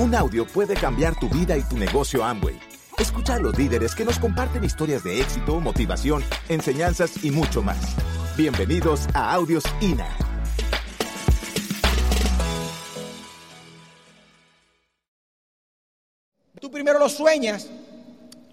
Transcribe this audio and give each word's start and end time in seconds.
Un 0.00 0.14
audio 0.14 0.46
puede 0.46 0.72
cambiar 0.76 1.14
tu 1.20 1.28
vida 1.28 1.58
y 1.58 1.62
tu 1.62 1.76
negocio 1.76 2.24
Amway. 2.24 2.58
Escucha 2.98 3.34
a 3.34 3.38
los 3.38 3.58
líderes 3.58 3.94
que 3.94 4.02
nos 4.02 4.18
comparten 4.18 4.64
historias 4.64 5.04
de 5.04 5.20
éxito, 5.20 5.60
motivación, 5.60 6.24
enseñanzas 6.48 7.22
y 7.22 7.30
mucho 7.30 7.60
más. 7.60 7.76
Bienvenidos 8.34 9.06
a 9.12 9.34
Audios 9.34 9.62
INA. 9.82 10.08
Tú 16.58 16.70
primero 16.70 16.98
lo 16.98 17.10
sueñas 17.10 17.68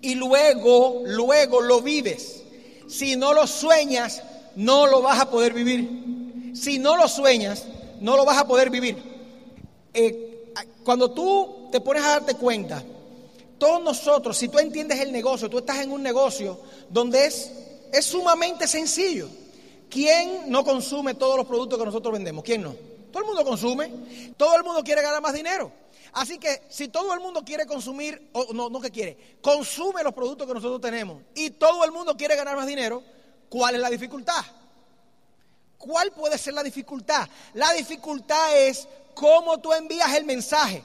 y 0.01 0.15
luego, 0.15 1.03
luego 1.05 1.61
lo 1.61 1.81
vives. 1.81 2.43
Si 2.89 3.15
no 3.15 3.31
lo 3.31 3.47
sueñas, 3.47 4.21
no 4.57 4.85
lo 4.85 5.01
vas 5.01 5.21
a 5.21 5.31
poder 5.31 5.53
vivir. 5.53 6.51
Si 6.53 6.77
no 6.77 6.97
lo 6.97 7.07
sueñas, 7.07 7.65
no 8.01 8.17
lo 8.17 8.25
vas 8.25 8.37
a 8.37 8.45
poder 8.45 8.69
vivir. 8.69 8.97
Eh, 9.93 10.26
cuando 10.87 11.11
tú 11.11 11.67
te 11.69 11.81
pones 11.81 12.01
a 12.01 12.11
darte 12.11 12.35
cuenta, 12.35 12.81
todos 13.59 13.83
nosotros, 13.83 14.37
si 14.37 14.47
tú 14.47 14.57
entiendes 14.57 15.01
el 15.01 15.11
negocio, 15.11 15.49
tú 15.49 15.57
estás 15.57 15.79
en 15.79 15.91
un 15.91 16.01
negocio 16.01 16.61
donde 16.87 17.25
es, 17.25 17.51
es 17.91 18.05
sumamente 18.05 18.69
sencillo. 18.69 19.27
¿Quién 19.89 20.49
no 20.49 20.63
consume 20.63 21.13
todos 21.15 21.35
los 21.35 21.45
productos 21.45 21.77
que 21.77 21.83
nosotros 21.83 22.13
vendemos? 22.13 22.41
¿Quién 22.41 22.61
no? 22.61 22.73
Todo 23.11 23.19
el 23.21 23.27
mundo 23.27 23.43
consume. 23.43 24.31
Todo 24.37 24.55
el 24.55 24.63
mundo 24.63 24.81
quiere 24.81 25.01
ganar 25.01 25.21
más 25.21 25.33
dinero. 25.33 25.73
Así 26.13 26.37
que 26.37 26.61
si 26.69 26.87
todo 26.87 27.13
el 27.13 27.19
mundo 27.19 27.43
quiere 27.43 27.65
consumir, 27.65 28.29
o 28.31 28.53
no, 28.53 28.69
no 28.69 28.79
que 28.79 28.89
quiere, 28.89 29.17
consume 29.41 30.03
los 30.03 30.13
productos 30.13 30.47
que 30.47 30.53
nosotros 30.53 30.79
tenemos 30.79 31.21
y 31.35 31.49
todo 31.49 31.83
el 31.83 31.91
mundo 31.91 32.15
quiere 32.15 32.37
ganar 32.37 32.55
más 32.55 32.65
dinero, 32.65 33.03
¿cuál 33.49 33.75
es 33.75 33.81
la 33.81 33.89
dificultad? 33.89 34.41
¿Cuál 35.77 36.13
puede 36.13 36.37
ser 36.37 36.53
la 36.53 36.63
dificultad? 36.63 37.27
La 37.55 37.73
dificultad 37.73 38.57
es 38.57 38.87
cómo 39.17 39.59
tú 39.59 39.73
envías 39.73 40.13
el 40.15 40.25
mensaje. 40.25 40.83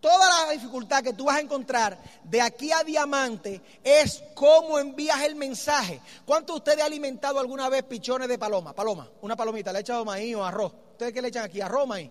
Toda 0.00 0.46
la 0.46 0.52
dificultad 0.52 1.02
que 1.02 1.12
tú 1.12 1.26
vas 1.26 1.36
a 1.36 1.40
encontrar 1.40 1.96
de 2.24 2.40
aquí 2.40 2.72
a 2.72 2.82
diamante 2.82 3.62
es 3.84 4.22
cómo 4.34 4.78
envías 4.78 5.20
el 5.22 5.36
mensaje. 5.36 6.00
¿Cuántos 6.26 6.54
de 6.54 6.58
ustedes 6.58 6.78
han 6.80 6.86
alimentado 6.86 7.38
alguna 7.38 7.68
vez 7.68 7.84
pichones 7.84 8.28
de 8.28 8.36
paloma? 8.36 8.74
Paloma, 8.74 9.08
una 9.20 9.36
palomita, 9.36 9.70
le 9.70 9.78
ha 9.78 9.80
echado 9.80 10.04
maíz 10.04 10.34
o 10.34 10.44
arroz. 10.44 10.72
¿Ustedes 10.92 11.12
qué 11.12 11.22
le 11.22 11.28
echan 11.28 11.44
aquí? 11.44 11.60
¿Arroz 11.60 11.86
maíz? 11.86 12.10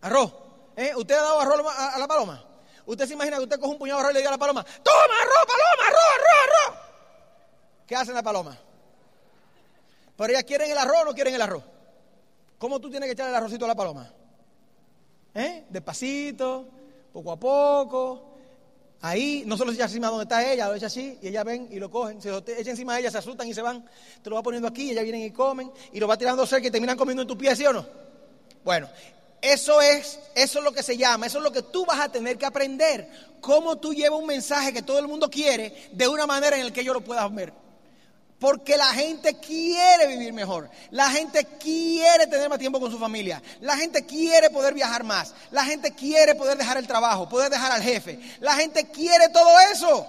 ¿Arroz? 0.00 0.32
¿Eh? 0.76 0.92
¿Usted 0.96 1.14
ha 1.14 1.22
dado 1.22 1.40
arroz 1.40 1.60
a, 1.78 1.98
la 1.98 2.08
paloma? 2.08 2.44
¿Usted 2.86 3.06
se 3.06 3.14
imagina 3.14 3.36
que 3.36 3.44
usted 3.44 3.60
coge 3.60 3.72
un 3.72 3.78
puñado 3.78 4.00
de 4.00 4.02
arroz 4.02 4.10
y 4.10 4.14
le 4.14 4.20
diga 4.20 4.30
a 4.30 4.32
la 4.32 4.38
paloma, 4.38 4.64
toma 4.64 5.14
arroz, 5.22 5.46
paloma, 5.46 5.86
arroz, 5.86 6.04
arroz, 6.14 6.42
arroz? 6.42 6.78
¿Qué 7.86 7.94
hace 7.94 8.12
la 8.12 8.22
paloma? 8.22 8.58
Pero 10.16 10.32
ellas 10.32 10.44
quieren 10.44 10.70
el 10.72 10.78
arroz 10.78 11.02
o 11.02 11.04
no 11.04 11.14
quieren 11.14 11.34
el 11.34 11.42
arroz. 11.42 11.62
¿Cómo 12.64 12.80
tú 12.80 12.88
tienes 12.88 13.08
que 13.08 13.12
echar 13.12 13.28
el 13.28 13.34
arrocito 13.34 13.66
a 13.66 13.68
la 13.68 13.74
paloma? 13.74 14.10
¿Eh? 15.34 15.64
Despacito, 15.68 16.66
poco 17.12 17.32
a 17.32 17.36
poco. 17.38 18.38
Ahí, 19.02 19.42
no 19.44 19.58
se 19.58 19.64
echa 19.64 19.82
encima 19.82 20.08
donde 20.08 20.22
está 20.22 20.50
ella, 20.50 20.68
lo 20.68 20.74
echa 20.74 20.86
así, 20.86 21.18
y 21.20 21.28
ella 21.28 21.44
ven 21.44 21.68
y 21.70 21.78
lo 21.78 21.90
cogen. 21.90 22.22
Se 22.22 22.30
lo 22.30 22.38
echa 22.38 22.70
encima 22.70 22.94
de 22.94 23.00
ella, 23.00 23.10
se 23.10 23.18
asustan 23.18 23.46
y 23.48 23.52
se 23.52 23.60
van. 23.60 23.84
Te 24.22 24.30
lo 24.30 24.36
va 24.36 24.42
poniendo 24.42 24.66
aquí, 24.66 24.84
y 24.84 24.90
ellas 24.92 25.02
vienen 25.04 25.20
y 25.20 25.30
comen, 25.30 25.70
y 25.92 26.00
lo 26.00 26.08
va 26.08 26.16
tirando 26.16 26.46
cerca 26.46 26.68
y 26.68 26.70
terminan 26.70 26.96
comiendo 26.96 27.20
en 27.20 27.28
tu 27.28 27.36
pie, 27.36 27.54
¿sí 27.54 27.66
o 27.66 27.72
no? 27.74 27.86
Bueno, 28.64 28.88
eso 29.42 29.82
es, 29.82 30.18
eso 30.34 30.58
es 30.60 30.64
lo 30.64 30.72
que 30.72 30.82
se 30.82 30.96
llama, 30.96 31.26
eso 31.26 31.36
es 31.36 31.44
lo 31.44 31.52
que 31.52 31.64
tú 31.64 31.84
vas 31.84 32.00
a 32.00 32.10
tener 32.10 32.38
que 32.38 32.46
aprender. 32.46 33.10
Cómo 33.42 33.76
tú 33.76 33.92
llevas 33.92 34.18
un 34.18 34.26
mensaje 34.26 34.72
que 34.72 34.80
todo 34.80 34.98
el 34.98 35.06
mundo 35.06 35.28
quiere 35.28 35.90
de 35.92 36.08
una 36.08 36.26
manera 36.26 36.56
en 36.56 36.64
la 36.64 36.72
que 36.72 36.80
ellos 36.80 36.94
lo 36.94 37.04
puedan 37.04 37.34
ver. 37.34 37.63
Porque 38.44 38.76
la 38.76 38.92
gente 38.92 39.38
quiere 39.38 40.06
vivir 40.06 40.30
mejor. 40.34 40.68
La 40.90 41.08
gente 41.08 41.46
quiere 41.58 42.26
tener 42.26 42.50
más 42.50 42.58
tiempo 42.58 42.78
con 42.78 42.90
su 42.90 42.98
familia. 42.98 43.42
La 43.62 43.74
gente 43.74 44.04
quiere 44.04 44.50
poder 44.50 44.74
viajar 44.74 45.02
más. 45.02 45.32
La 45.50 45.64
gente 45.64 45.92
quiere 45.92 46.34
poder 46.34 46.58
dejar 46.58 46.76
el 46.76 46.86
trabajo, 46.86 47.26
poder 47.26 47.50
dejar 47.50 47.72
al 47.72 47.82
jefe. 47.82 48.20
La 48.40 48.54
gente 48.56 48.84
quiere 48.88 49.30
todo 49.30 49.48
eso. 49.72 50.06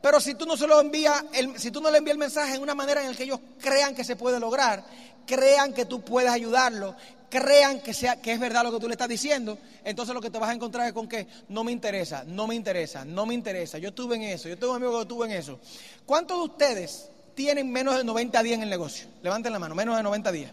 Pero 0.00 0.20
si 0.20 0.36
tú 0.36 0.46
no 0.46 0.56
se 0.56 0.66
lo 0.66 0.80
envías, 0.80 1.22
si 1.56 1.70
tú 1.70 1.82
no 1.82 1.90
le 1.90 1.98
envías 1.98 2.14
el 2.14 2.18
mensaje 2.18 2.54
en 2.54 2.62
una 2.62 2.74
manera 2.74 3.02
en 3.02 3.10
la 3.10 3.14
que 3.14 3.24
ellos 3.24 3.40
crean 3.60 3.94
que 3.94 4.04
se 4.04 4.16
puede 4.16 4.40
lograr, 4.40 4.82
crean 5.26 5.74
que 5.74 5.84
tú 5.84 6.00
puedes 6.00 6.30
ayudarlo, 6.30 6.96
crean 7.28 7.80
que, 7.80 7.90
es 7.90 8.40
verdad 8.40 8.62
lo 8.62 8.72
que 8.72 8.80
tú 8.80 8.88
le 8.88 8.94
estás 8.94 9.06
diciendo, 9.06 9.58
entonces 9.84 10.14
lo 10.14 10.22
que 10.22 10.30
te 10.30 10.38
vas 10.38 10.48
a 10.48 10.54
encontrar 10.54 10.86
es 10.86 10.94
con 10.94 11.06
que 11.06 11.26
no 11.50 11.62
me 11.62 11.72
interesa, 11.72 12.24
no 12.26 12.46
me 12.46 12.54
interesa, 12.54 13.04
no 13.04 13.26
me 13.26 13.34
interesa. 13.34 13.76
Yo 13.76 13.90
estuve 13.90 14.16
en 14.16 14.22
eso, 14.22 14.48
yo 14.48 14.56
tengo 14.56 14.72
un 14.72 14.76
amigo 14.76 14.96
que 14.96 15.02
estuvo 15.02 15.26
en 15.26 15.32
eso. 15.32 15.60
¿Cuántos 16.06 16.38
de 16.38 16.44
ustedes 16.44 17.10
tienen 17.34 17.70
menos 17.70 17.96
de 17.96 18.04
90 18.04 18.42
días 18.42 18.56
en 18.56 18.62
el 18.62 18.70
negocio? 18.70 19.08
Levanten 19.22 19.52
la 19.52 19.58
mano, 19.58 19.74
menos 19.74 19.96
de 19.96 20.02
90 20.02 20.32
días. 20.32 20.52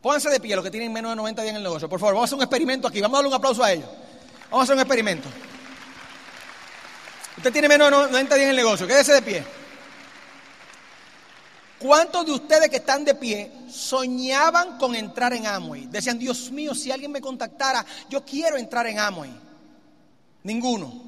Pónganse 0.00 0.28
de 0.28 0.38
pie 0.38 0.54
los 0.54 0.64
que 0.64 0.70
tienen 0.70 0.92
menos 0.92 1.12
de 1.12 1.16
90 1.16 1.42
días 1.42 1.52
en 1.52 1.56
el 1.56 1.62
negocio. 1.62 1.88
Por 1.88 1.98
favor, 1.98 2.14
vamos 2.14 2.26
a 2.26 2.28
hacer 2.28 2.36
un 2.36 2.42
experimento 2.42 2.88
aquí. 2.88 3.00
Vamos 3.00 3.16
a 3.16 3.18
darle 3.18 3.28
un 3.28 3.34
aplauso 3.34 3.64
a 3.64 3.72
ellos. 3.72 3.88
Vamos 4.50 4.60
a 4.60 4.62
hacer 4.64 4.74
un 4.74 4.80
experimento. 4.80 5.28
Usted 7.38 7.52
tiene 7.52 7.68
menos 7.68 7.90
de 7.90 7.96
90 8.12 8.34
días 8.34 8.44
en 8.44 8.50
el 8.50 8.56
negocio. 8.56 8.86
Quédese 8.86 9.14
de 9.14 9.22
pie. 9.22 9.44
¿Cuántos 11.78 12.24
de 12.24 12.32
ustedes 12.32 12.68
que 12.70 12.76
están 12.76 13.04
de 13.04 13.14
pie 13.14 13.50
soñaban 13.68 14.78
con 14.78 14.94
entrar 14.94 15.32
en 15.32 15.46
Amway? 15.46 15.86
Decían, 15.86 16.18
Dios 16.18 16.50
mío, 16.50 16.74
si 16.74 16.90
alguien 16.90 17.10
me 17.10 17.20
contactara, 17.20 17.84
yo 18.08 18.24
quiero 18.24 18.56
entrar 18.56 18.86
en 18.86 18.98
Amway. 18.98 19.30
Ninguno. 20.42 21.02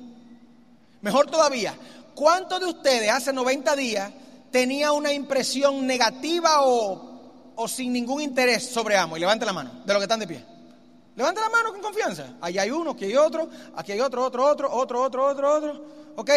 Mejor 1.03 1.31
todavía, 1.31 1.75
¿cuántos 2.15 2.61
de 2.61 2.67
ustedes 2.67 3.11
hace 3.11 3.33
90 3.33 3.77
días 3.77 4.11
tenía 4.57 4.91
una 4.93 5.13
impresión 5.13 5.87
negativa 5.87 6.63
o, 6.63 7.53
o 7.57 7.69
sin 7.69 7.93
ningún 7.93 8.23
interés 8.23 8.65
sobre 8.67 8.97
Amway? 8.97 9.21
Levante 9.21 9.45
la 9.45 9.53
mano, 9.53 9.83
de 9.85 9.93
los 9.93 10.01
que 10.01 10.05
están 10.05 10.21
de 10.21 10.27
pie. 10.27 10.43
Levante 11.15 11.43
la 11.43 11.51
mano 11.51 11.73
con 11.73 11.83
confianza. 11.83 12.37
Allá 12.41 12.63
hay 12.63 12.71
uno, 12.71 12.93
aquí 12.93 13.05
hay 13.05 13.17
otro, 13.17 13.51
aquí 13.75 13.93
hay 13.93 14.01
otro, 14.01 14.25
otro, 14.25 14.47
otro, 14.47 14.73
otro, 14.73 15.03
otro, 15.03 15.27
otro, 15.27 15.55
otro. 15.57 15.85
¿Ok? 16.17 16.31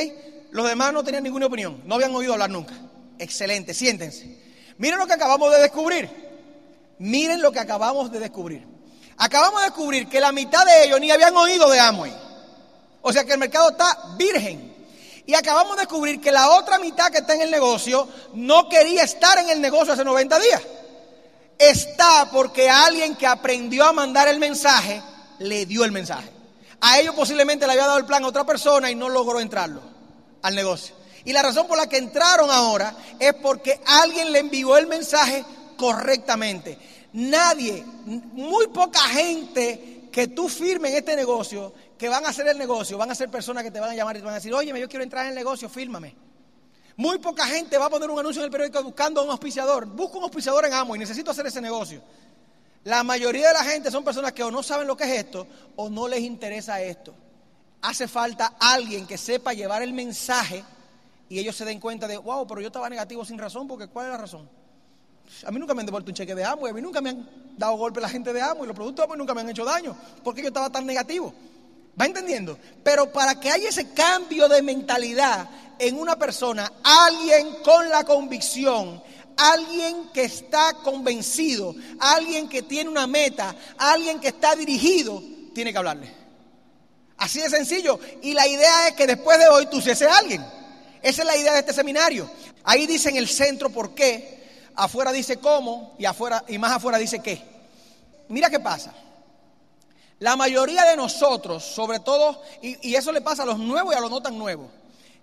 Los 0.51 0.67
demás 0.67 0.91
no 0.91 1.01
tenían 1.01 1.23
ninguna 1.23 1.45
opinión, 1.45 1.81
no 1.85 1.95
habían 1.95 2.13
oído 2.13 2.33
hablar 2.33 2.49
nunca. 2.49 2.73
Excelente, 3.17 3.73
siéntense. 3.73 4.37
Miren 4.77 4.99
lo 4.99 5.07
que 5.07 5.13
acabamos 5.13 5.49
de 5.53 5.61
descubrir. 5.61 6.09
Miren 6.97 7.41
lo 7.41 7.53
que 7.53 7.59
acabamos 7.59 8.11
de 8.11 8.19
descubrir. 8.19 8.67
Acabamos 9.15 9.61
de 9.61 9.67
descubrir 9.67 10.09
que 10.09 10.19
la 10.19 10.33
mitad 10.33 10.65
de 10.65 10.83
ellos 10.83 10.99
ni 10.99 11.09
habían 11.09 11.37
oído 11.37 11.69
de 11.69 11.79
Amway. 11.79 12.13
O 13.01 13.13
sea 13.13 13.23
que 13.23 13.31
el 13.31 13.39
mercado 13.39 13.69
está 13.69 14.17
virgen. 14.17 14.68
Y 15.29 15.35
acabamos 15.35 15.75
de 15.75 15.81
descubrir 15.81 16.19
que 16.19 16.31
la 16.31 16.49
otra 16.49 16.79
mitad 16.79 17.11
que 17.11 17.19
está 17.19 17.35
en 17.35 17.43
el 17.43 17.51
negocio 17.51 18.07
no 18.33 18.67
quería 18.67 19.03
estar 19.03 19.37
en 19.37 19.51
el 19.51 19.61
negocio 19.61 19.93
hace 19.93 20.03
90 20.03 20.39
días. 20.39 20.59
Está 21.59 22.31
porque 22.31 22.67
alguien 22.67 23.15
que 23.15 23.27
aprendió 23.27 23.85
a 23.85 23.93
mandar 23.93 24.27
el 24.27 24.39
mensaje 24.39 25.03
le 25.37 25.67
dio 25.67 25.85
el 25.85 25.91
mensaje. 25.91 26.27
A 26.81 26.99
ellos 26.99 27.13
posiblemente 27.13 27.67
le 27.67 27.73
había 27.73 27.85
dado 27.85 27.99
el 27.99 28.07
plan 28.07 28.23
a 28.23 28.27
otra 28.27 28.43
persona 28.43 28.89
y 28.89 28.95
no 28.95 29.07
logró 29.07 29.39
entrarlo 29.39 29.83
al 30.41 30.55
negocio. 30.55 30.95
Y 31.23 31.31
la 31.31 31.43
razón 31.43 31.67
por 31.67 31.77
la 31.77 31.87
que 31.87 31.97
entraron 31.97 32.49
ahora 32.49 32.95
es 33.19 33.35
porque 33.35 33.79
alguien 33.85 34.31
le 34.31 34.39
envió 34.39 34.77
el 34.77 34.87
mensaje 34.87 35.45
correctamente. 35.77 36.75
Nadie, 37.13 37.85
muy 38.05 38.65
poca 38.69 39.01
gente 39.01 40.09
que 40.11 40.27
tú 40.29 40.49
firmes 40.49 40.89
en 40.89 40.97
este 40.97 41.15
negocio, 41.15 41.71
que 41.99 42.07
van 42.07 42.25
a 42.25 42.29
hacer 42.29 42.47
el 42.47 42.57
negocio, 42.57 42.97
van 42.97 43.11
a 43.11 43.15
ser 43.15 43.29
personas 43.29 43.61
que 43.61 43.71
te 43.71 43.79
van 43.79 43.89
a 43.89 43.93
llamar 43.93 44.15
y 44.15 44.19
te 44.19 44.25
van 44.25 44.33
a 44.33 44.37
decir, 44.37 44.53
oye, 44.53 44.67
yo 44.79 44.87
quiero 44.87 45.03
entrar 45.03 45.25
en 45.25 45.31
el 45.31 45.35
negocio, 45.35 45.67
fírmame. 45.67 46.15
Muy 46.95 47.19
poca 47.19 47.45
gente 47.45 47.77
va 47.77 47.87
a 47.87 47.89
poner 47.89 48.09
un 48.09 48.17
anuncio 48.17 48.41
en 48.41 48.45
el 48.45 48.51
periódico 48.51 48.81
buscando 48.81 49.19
a 49.19 49.23
un 49.25 49.29
auspiciador. 49.29 49.85
Busco 49.85 50.17
un 50.17 50.23
auspiciador 50.23 50.65
en 50.65 50.73
Amo 50.73 50.95
y 50.95 50.99
necesito 50.99 51.31
hacer 51.31 51.45
ese 51.47 51.59
negocio. 51.59 52.01
La 52.85 53.03
mayoría 53.03 53.49
de 53.49 53.53
la 53.53 53.65
gente 53.65 53.91
son 53.91 54.05
personas 54.05 54.31
que 54.31 54.43
o 54.43 54.49
no 54.49 54.63
saben 54.63 54.87
lo 54.87 54.95
que 54.95 55.03
es 55.03 55.25
esto 55.25 55.45
o 55.75 55.89
no 55.89 56.07
les 56.07 56.21
interesa 56.21 56.81
esto. 56.81 57.13
Hace 57.81 58.07
falta 58.07 58.55
alguien 58.57 59.05
que 59.05 59.17
sepa 59.17 59.53
llevar 59.53 59.81
el 59.81 59.91
mensaje 59.91 60.63
y 61.27 61.37
ellos 61.37 61.55
se 61.55 61.65
den 61.65 61.81
cuenta 61.81 62.07
de, 62.07 62.17
wow, 62.17 62.47
pero 62.47 62.61
yo 62.61 62.67
estaba 62.67 62.89
negativo 62.89 63.25
sin 63.25 63.37
razón, 63.37 63.67
porque 63.67 63.87
¿cuál 63.87 64.05
es 64.05 64.11
la 64.13 64.17
razón? 64.17 64.49
A 65.45 65.51
mí 65.51 65.59
nunca 65.59 65.73
me 65.73 65.81
han 65.81 65.85
devuelto 65.85 66.09
un 66.09 66.15
cheque 66.15 66.33
de 66.33 66.45
amo, 66.45 66.65
a 66.65 66.73
mí 66.73 66.81
nunca 66.81 67.01
me 67.01 67.09
han 67.09 67.29
dado 67.57 67.75
golpe 67.75 67.99
la 67.99 68.09
gente 68.09 68.33
de 68.33 68.41
amo, 68.41 68.63
y 68.63 68.67
los 68.67 68.75
productos 68.75 69.03
de 69.03 69.05
amo 69.05 69.15
nunca 69.15 69.33
me 69.33 69.41
han 69.41 69.49
hecho 69.49 69.63
daño, 69.63 69.95
porque 70.23 70.41
yo 70.41 70.47
estaba 70.47 70.69
tan 70.69 70.85
negativo. 70.85 71.33
¿Va 71.99 72.05
entendiendo? 72.05 72.57
Pero 72.83 73.11
para 73.11 73.39
que 73.39 73.51
haya 73.51 73.69
ese 73.69 73.91
cambio 73.91 74.47
de 74.47 74.61
mentalidad 74.61 75.49
en 75.77 75.99
una 75.99 76.17
persona, 76.17 76.71
alguien 76.83 77.57
con 77.63 77.89
la 77.89 78.03
convicción, 78.03 79.03
alguien 79.35 80.09
que 80.13 80.23
está 80.23 80.73
convencido, 80.83 81.75
alguien 81.99 82.47
que 82.47 82.61
tiene 82.61 82.89
una 82.89 83.07
meta, 83.07 83.55
alguien 83.77 84.19
que 84.19 84.29
está 84.29 84.55
dirigido, 84.55 85.21
tiene 85.53 85.71
que 85.71 85.77
hablarle. 85.77 86.13
Así 87.17 87.41
de 87.41 87.49
sencillo. 87.49 87.99
Y 88.21 88.33
la 88.33 88.47
idea 88.47 88.87
es 88.87 88.93
que 88.93 89.05
después 89.05 89.37
de 89.37 89.47
hoy 89.49 89.65
tú 89.65 89.81
seas 89.81 90.01
alguien. 90.01 90.45
Esa 91.01 91.21
es 91.21 91.27
la 91.27 91.35
idea 91.35 91.53
de 91.53 91.59
este 91.59 91.73
seminario. 91.73 92.29
Ahí 92.63 92.87
dice 92.87 93.09
en 93.09 93.17
el 93.17 93.27
centro 93.27 93.69
por 93.69 93.93
qué, 93.93 94.71
afuera 94.75 95.11
dice 95.11 95.37
cómo 95.37 95.95
y, 95.97 96.05
afuera, 96.05 96.43
y 96.47 96.57
más 96.57 96.71
afuera 96.71 96.97
dice 96.97 97.19
qué. 97.19 97.41
Mira 98.29 98.49
qué 98.49 98.59
pasa. 98.59 98.93
La 100.19 100.35
mayoría 100.35 100.83
de 100.83 100.97
nosotros, 100.97 101.63
sobre 101.63 102.01
todo, 102.01 102.41
y, 102.61 102.93
eso 102.93 103.11
le 103.11 103.21
pasa 103.21 103.43
a 103.43 103.45
los 103.45 103.57
nuevos 103.57 103.93
y 103.93 103.97
a 103.97 104.01
los 104.01 104.11
no 104.11 104.21
tan 104.21 104.37
nuevos, 104.37 104.69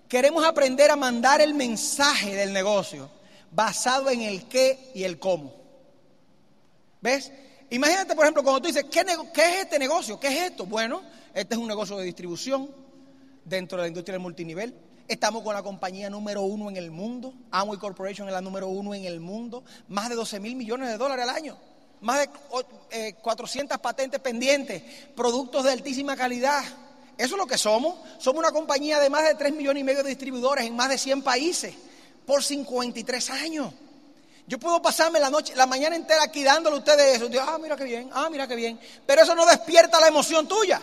queremos 0.08 0.44
aprender 0.44 0.90
a 0.90 0.96
mandar 0.96 1.43
el 1.43 1.52
mensaje 1.52 2.34
del 2.34 2.52
negocio 2.52 3.10
basado 3.50 4.08
en 4.08 4.22
el 4.22 4.48
qué 4.48 4.90
y 4.94 5.04
el 5.04 5.19
cómo. 5.19 5.54
¿Ves? 7.02 7.31
Imagínate, 7.69 8.14
por 8.14 8.25
ejemplo, 8.25 8.43
cuando 8.43 8.62
tú 8.62 8.69
dices, 8.69 8.84
¿qué, 8.90 9.04
¿qué, 9.34 9.43
es 9.43 9.64
este 9.64 9.78
negocio? 9.78 10.19
¿Qué 10.19 10.28
es 10.28 10.50
esto? 10.50 10.64
Bueno, 10.64 11.02
este 11.34 11.54
es 11.54 11.60
un 11.60 11.69
negocio 11.69 11.99
de 11.99 12.04
distribución 12.04 12.70
dentro 13.44 13.76
de 13.76 13.82
la 13.82 13.88
industria 13.88 14.14
del 14.14 14.22
multinivel. 14.22 14.75
Estamos 15.08 15.42
con 15.42 15.54
la 15.54 15.62
compañía 15.62 16.08
número 16.08 16.42
uno 16.42 16.70
en 16.70 16.76
el 16.76 16.90
mundo. 16.90 17.34
Amway 17.50 17.78
Corporation 17.78 18.28
es 18.28 18.32
la 18.32 18.40
número 18.40 18.69
uno 18.69 18.94
en 18.94 19.04
el 19.04 19.20
mundo. 19.20 19.62
Más 19.88 20.08
de 20.08 20.14
12 20.14 20.40
mil 20.40 20.56
millones 20.56 20.88
de 20.88 20.96
dólares 20.96 21.28
al 21.28 21.37
año. 21.37 21.58
Más 22.00 22.20
de 22.20 23.14
400 23.14 23.76
eh, 23.76 23.81
patentes 23.81 24.20
pendientes. 24.20 24.82
Productos 25.14 25.64
de 25.64 25.72
altísima 25.72 26.16
calidad. 26.16 26.62
Eso 27.19 27.34
es 27.34 27.38
lo 27.38 27.46
que 27.46 27.58
somos. 27.58 27.96
Somos 28.19 28.40
una 28.40 28.52
compañía 28.52 29.00
de 29.00 29.10
más 29.10 29.25
de 29.25 29.34
3 29.34 29.54
millones 29.54 29.81
y 29.81 29.84
medio 29.84 30.02
de 30.02 30.10
distribuidores 30.10 30.66
en 30.66 30.76
más 30.76 30.88
de 30.88 30.98
100 30.98 31.22
países. 31.22 31.75
Por 32.26 32.43
53 32.43 33.31
años. 33.31 33.72
Yo 34.48 34.58
puedo 34.58 34.81
pasarme 34.81 35.19
la 35.19 35.28
noche, 35.28 35.56
la 35.56 35.66
mañana 35.66 35.96
entera 35.96 36.22
aquí 36.22 36.44
dándole 36.44 36.76
a 36.76 36.78
ustedes 36.78 37.16
eso. 37.16 37.28
ah, 37.40 37.58
mira 37.60 37.76
qué 37.76 37.82
bien, 37.82 38.10
ah, 38.12 38.28
mira 38.31 38.46
qué 38.46 38.54
bien. 38.54 38.78
Pero 39.04 39.22
eso 39.22 39.34
no 39.34 39.44
despierta 39.44 39.99
la 40.00 40.06
emoción 40.06 40.46
tuya. 40.46 40.81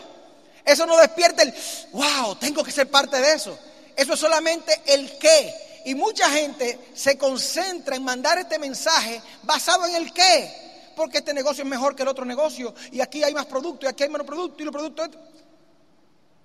Eso 0.66 0.86
no 0.86 0.98
despierta 0.98 1.44
el, 1.44 1.54
wow, 1.92 2.36
tengo 2.36 2.64
que 2.64 2.72
ser 2.72 2.90
parte 2.90 3.20
de 3.20 3.34
eso. 3.34 3.58
Eso 3.96 4.14
es 4.14 4.20
solamente 4.20 4.82
el 4.86 5.18
qué. 5.18 5.54
Y 5.86 5.96
mucha 5.96 6.30
gente 6.30 6.80
se 6.94 7.18
concentra 7.18 7.96
en 7.96 8.04
mandar 8.04 8.38
este 8.38 8.60
mensaje 8.60 9.22
basado 9.44 9.86
en 9.86 9.96
el 9.96 10.14
qué. 10.14 10.63
Porque 10.96 11.20
este 11.20 11.34
negocio 11.34 11.64
es 11.64 11.70
mejor 11.70 11.96
que 11.96 12.04
el 12.04 12.10
otro 12.10 12.26
negocio. 12.26 12.74
Y 12.92 13.02
aquí 13.02 13.24
hay 13.24 13.34
más 13.34 13.46
producto 13.46 13.86
y 13.86 13.90
aquí 13.90 14.04
hay 14.04 14.10
menos 14.10 14.28
producto 14.28 14.62
y 14.62 14.66
los 14.66 14.72
productos... 14.72 15.10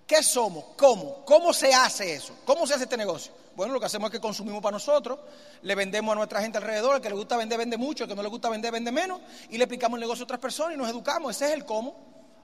¿Qué 0.07 0.23
somos? 0.23 0.65
¿Cómo? 0.79 1.23
¿Cómo 1.27 1.53
se 1.53 1.75
hace 1.75 2.15
eso? 2.15 2.35
¿Cómo 2.47 2.67
se 2.67 2.73
hace 2.73 2.85
este 2.85 2.97
negocio? 2.97 3.31
Bueno, 3.55 3.75
lo 3.75 3.81
que 3.81 3.87
hacemos 3.87 4.09
es 4.09 4.13
que 4.13 4.21
consumimos 4.21 4.63
para 4.63 4.73
nosotros, 4.73 5.19
le 5.61 5.75
vendemos 5.75 6.13
a 6.13 6.15
nuestra 6.15 6.41
gente 6.41 6.57
alrededor, 6.57 6.97
el 6.97 7.03
que 7.03 7.11
le 7.11 7.15
gusta 7.17 7.37
vender, 7.37 7.59
vende 7.59 7.77
mucho, 7.77 8.05
el 8.05 8.09
que 8.09 8.17
no 8.17 8.23
le 8.23 8.29
gusta 8.29 8.49
vender, 8.49 8.73
vende 8.73 8.91
menos, 8.91 9.21
y 9.51 9.59
le 9.59 9.65
explicamos 9.65 9.97
el 9.97 10.01
negocio 10.01 10.23
a 10.23 10.25
otras 10.25 10.41
personas 10.41 10.77
y 10.77 10.79
nos 10.79 10.89
educamos. 10.89 11.37
Ese 11.37 11.49
es 11.49 11.53
el 11.53 11.67
cómo. 11.67 11.95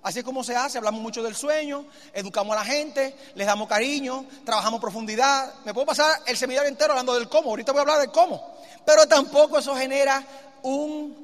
Así 0.02 0.18
es 0.18 0.24
como 0.26 0.44
se 0.44 0.54
hace, 0.54 0.76
hablamos 0.76 1.00
mucho 1.00 1.22
del 1.22 1.34
sueño, 1.34 1.86
educamos 2.12 2.54
a 2.54 2.58
la 2.58 2.64
gente, 2.66 3.16
les 3.34 3.46
damos 3.46 3.66
cariño, 3.66 4.26
trabajamos 4.44 4.78
profundidad. 4.78 5.54
Me 5.64 5.72
puedo 5.72 5.86
pasar 5.86 6.20
el 6.26 6.36
seminario 6.36 6.68
entero 6.68 6.92
hablando 6.92 7.14
del 7.14 7.26
cómo, 7.30 7.48
ahorita 7.48 7.72
voy 7.72 7.78
a 7.78 7.82
hablar 7.82 8.00
del 8.00 8.10
cómo. 8.10 8.54
Pero 8.84 9.08
tampoco 9.08 9.58
eso 9.58 9.74
genera 9.74 10.22
un, 10.62 11.23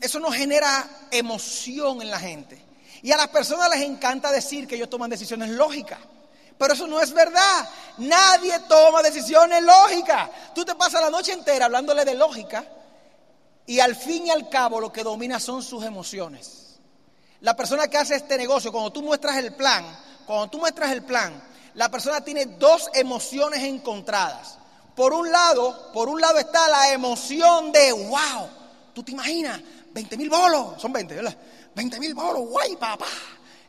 eso 0.00 0.20
no 0.20 0.30
genera 0.30 0.86
emoción 1.10 2.02
en 2.02 2.10
la 2.10 2.18
gente. 2.18 2.62
Y 3.02 3.12
a 3.12 3.16
las 3.16 3.28
personas 3.28 3.70
les 3.70 3.82
encanta 3.82 4.30
decir 4.30 4.66
que 4.66 4.76
ellos 4.76 4.90
toman 4.90 5.10
decisiones 5.10 5.50
lógicas. 5.50 5.98
Pero 6.56 6.74
eso 6.74 6.86
no 6.86 7.00
es 7.00 7.12
verdad. 7.12 7.68
Nadie 7.98 8.60
toma 8.68 9.02
decisiones 9.02 9.62
lógicas. 9.62 10.30
Tú 10.54 10.64
te 10.64 10.74
pasas 10.74 11.00
la 11.00 11.10
noche 11.10 11.32
entera 11.32 11.66
hablándole 11.66 12.04
de 12.04 12.14
lógica 12.14 12.64
y 13.66 13.80
al 13.80 13.96
fin 13.96 14.26
y 14.26 14.30
al 14.30 14.48
cabo 14.48 14.80
lo 14.80 14.92
que 14.92 15.02
domina 15.02 15.40
son 15.40 15.62
sus 15.62 15.84
emociones. 15.84 16.78
La 17.40 17.56
persona 17.56 17.88
que 17.88 17.98
hace 17.98 18.14
este 18.16 18.36
negocio, 18.36 18.72
cuando 18.72 18.92
tú 18.92 19.02
muestras 19.02 19.36
el 19.36 19.54
plan, 19.54 19.84
cuando 20.26 20.48
tú 20.48 20.58
muestras 20.58 20.92
el 20.92 21.02
plan, 21.02 21.42
la 21.74 21.90
persona 21.90 22.22
tiene 22.22 22.46
dos 22.46 22.88
emociones 22.94 23.62
encontradas. 23.62 24.58
Por 24.94 25.12
un 25.12 25.30
lado, 25.30 25.92
por 25.92 26.08
un 26.08 26.20
lado 26.20 26.38
está 26.38 26.68
la 26.68 26.92
emoción 26.92 27.72
de 27.72 27.92
wow. 27.92 28.63
¿Tú 28.94 29.02
te 29.02 29.12
imaginas? 29.12 29.60
20 29.92 30.16
mil 30.16 30.30
bolos, 30.30 30.80
son 30.80 30.92
20, 30.92 31.14
¿verdad? 31.16 31.36
20 31.74 32.00
mil 32.00 32.14
bolos, 32.14 32.48
guay, 32.48 32.76
papá. 32.76 33.06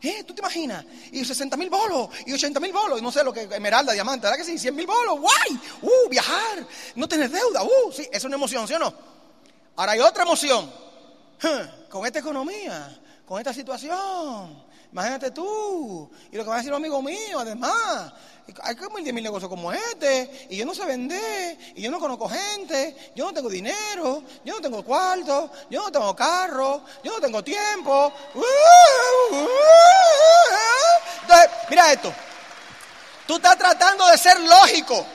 ¿Eh? 0.02 0.24
¿Tú 0.24 0.36
te 0.36 0.42
imaginas? 0.42 0.86
Y 1.12 1.26
60 1.26 1.58
mil 1.58 1.70
bolos, 1.70 2.10
y 2.28 2.34
80 2.34 2.60
mil 2.60 2.72
bolos, 2.72 3.00
y 3.00 3.02
no 3.02 3.12
sé 3.12 3.24
lo 3.24 3.34
que, 3.34 3.42
esmeralda, 3.44 3.92
diamante, 3.94 4.28
¿verdad 4.28 4.38
que 4.38 4.44
sí? 4.44 4.60
100 4.60 4.76
mil 4.76 4.86
bolos, 4.86 5.20
guay, 5.20 5.60
uh, 5.82 6.10
viajar, 6.10 6.68
no 6.96 7.08
tener 7.08 7.32
deuda, 7.32 7.64
uh, 7.64 7.92
sí, 7.92 8.08
es 8.12 8.24
una 8.24 8.36
emoción, 8.36 8.68
¿sí 8.68 8.76
o 8.76 8.80
no? 8.80 8.94
Ahora 9.76 9.94
hay 9.94 10.00
otra 10.00 10.24
emoción, 10.24 10.72
con 11.90 12.06
esta 12.06 12.20
economía, 12.20 13.02
con 13.26 13.40
esta 13.40 13.54
situación, 13.54 14.65
imagínate 14.96 15.32
tú, 15.32 16.10
y 16.32 16.38
lo 16.38 16.44
que 16.44 16.50
van 16.50 16.56
a 16.56 16.60
decir 16.60 16.72
los 16.72 16.78
amigos 16.78 17.04
míos, 17.04 17.36
además, 17.38 18.14
hay 18.64 18.78
como 18.78 18.98
10 18.98 19.14
mil 19.14 19.26
negocios 19.26 19.50
como 19.50 19.74
este, 19.74 20.48
y 20.50 20.56
yo 20.56 20.66
no 20.66 20.74
sé 20.74 20.86
vender, 20.86 21.58
y 21.76 21.82
yo 21.82 21.92
no 21.92 22.00
conozco 22.00 22.30
gente, 22.30 23.12
yo 23.14 23.26
no 23.26 23.34
tengo 23.34 23.50
dinero, 23.50 24.24
yo 24.46 24.54
no 24.54 24.62
tengo 24.62 24.86
cuarto, 24.86 25.52
yo 25.70 25.84
no 25.84 25.92
tengo 25.92 26.16
carro, 26.16 26.82
yo 27.04 27.12
no 27.12 27.20
tengo 27.20 27.44
tiempo. 27.44 28.14
Entonces, 31.24 31.50
mira 31.70 31.92
esto. 31.92 32.14
Tú 33.28 33.36
estás 33.36 33.58
tratando 33.58 34.08
de 34.08 34.18
ser 34.18 34.40
lógico. 34.40 35.06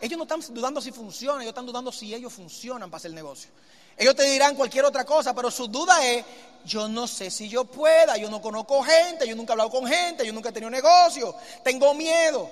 Ellos 0.00 0.16
no 0.16 0.24
están 0.24 0.40
dudando 0.54 0.80
si 0.80 0.90
funciona, 0.90 1.42
ellos 1.42 1.50
están 1.50 1.66
dudando 1.66 1.92
si 1.92 2.14
ellos 2.14 2.32
funcionan 2.32 2.88
para 2.88 2.96
hacer 2.96 3.10
el 3.10 3.16
negocio. 3.16 3.50
Ellos 3.98 4.14
te 4.14 4.22
dirán 4.24 4.54
cualquier 4.54 4.84
otra 4.84 5.04
cosa, 5.04 5.34
pero 5.34 5.50
su 5.50 5.66
duda 5.66 6.06
es, 6.06 6.24
yo 6.64 6.88
no 6.88 7.08
sé 7.08 7.30
si 7.30 7.48
yo 7.48 7.64
pueda, 7.64 8.16
yo 8.16 8.30
no 8.30 8.40
conozco 8.40 8.82
gente, 8.82 9.26
yo 9.26 9.34
nunca 9.34 9.52
he 9.52 9.54
hablado 9.54 9.70
con 9.70 9.86
gente, 9.86 10.24
yo 10.24 10.32
nunca 10.32 10.50
he 10.50 10.52
tenido 10.52 10.70
negocio, 10.70 11.34
tengo 11.64 11.92
miedo. 11.94 12.50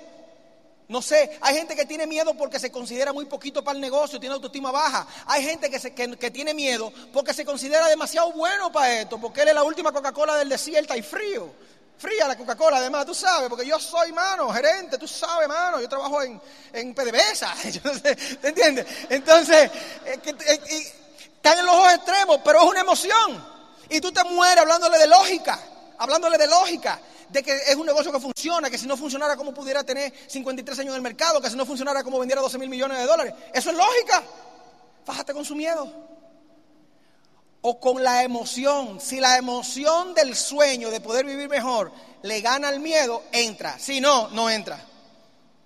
No 0.89 1.01
sé, 1.01 1.37
hay 1.41 1.55
gente 1.55 1.75
que 1.75 1.85
tiene 1.85 2.07
miedo 2.07 2.33
porque 2.33 2.59
se 2.59 2.71
considera 2.71 3.11
muy 3.11 3.25
poquito 3.25 3.61
para 3.63 3.75
el 3.75 3.81
negocio, 3.81 4.19
tiene 4.19 4.35
autoestima 4.35 4.71
baja. 4.71 5.05
Hay 5.25 5.43
gente 5.43 5.69
que, 5.69 5.79
se, 5.79 5.93
que, 5.93 6.31
tiene 6.31 6.53
miedo 6.53 6.93
porque 7.11 7.33
se 7.33 7.43
considera 7.43 7.87
demasiado 7.87 8.31
bueno 8.31 8.71
para 8.71 9.01
esto, 9.01 9.17
porque 9.17 9.41
él 9.41 9.49
es 9.49 9.55
la 9.55 9.63
última 9.63 9.91
Coca-Cola 9.91 10.37
del 10.37 10.47
desierto 10.47 10.95
y 10.95 11.01
frío. 11.01 11.51
Fría 11.97 12.27
la 12.27 12.37
Coca-Cola, 12.37 12.77
además, 12.77 13.05
tú 13.05 13.15
sabes, 13.15 13.49
porque 13.49 13.65
yo 13.65 13.79
soy, 13.79 14.11
mano, 14.13 14.49
gerente, 14.53 14.97
tú 14.97 15.07
sabes, 15.07 15.47
mano, 15.47 15.81
yo 15.81 15.89
trabajo 15.89 16.21
en, 16.21 16.39
en 16.71 16.93
PDVSA, 16.93 17.55
¿te 18.41 18.47
entiendes? 18.47 18.85
Entonces, 19.09 19.71
eh, 20.05 20.19
eh, 20.23 20.93
están 21.37 21.57
en 21.57 21.65
los 21.65 21.75
dos 21.75 21.93
extremos, 21.93 22.39
pero 22.45 22.61
es 22.61 22.69
una 22.69 22.76
emoción. 22.87 23.45
Y 23.89 24.01
tú 24.01 24.11
te 24.11 24.23
mueres 24.23 24.61
hablándole 24.61 24.97
de 24.97 25.07
lógica, 25.07 25.59
hablándole 25.97 26.37
de 26.37 26.47
lógica 26.47 26.99
de 27.29 27.43
que 27.43 27.53
es 27.53 27.75
un 27.75 27.85
negocio 27.85 28.11
que 28.11 28.19
funciona, 28.19 28.69
que 28.69 28.77
si 28.77 28.87
no 28.87 28.95
funcionara, 28.95 29.35
¿cómo 29.35 29.53
pudiera 29.53 29.83
tener 29.83 30.13
53 30.27 30.79
años 30.79 30.91
en 30.91 30.95
el 30.95 31.01
mercado? 31.01 31.41
Que 31.41 31.49
si 31.49 31.57
no 31.57 31.65
funcionara, 31.65 32.03
¿cómo 32.03 32.19
vendiera 32.19 32.41
12 32.41 32.57
mil 32.57 32.69
millones 32.69 32.97
de 32.97 33.05
dólares? 33.05 33.33
Eso 33.53 33.69
es 33.69 33.75
lógica. 33.75 34.23
Fájate 35.05 35.33
con 35.33 35.43
su 35.43 35.55
miedo. 35.55 35.91
O 37.61 37.79
con 37.79 38.01
la 38.01 38.23
emoción. 38.23 39.01
Si 39.01 39.19
la 39.19 39.37
emoción 39.37 40.13
del 40.13 40.35
sueño 40.35 40.89
de 40.89 41.01
poder 41.01 41.25
vivir 41.25 41.49
mejor 41.49 41.91
le 42.23 42.39
gana 42.41 42.69
el 42.69 42.79
miedo, 42.79 43.23
entra. 43.31 43.77
Si 43.77 43.99
no, 43.99 44.29
no 44.29 44.49
entra. 44.49 44.79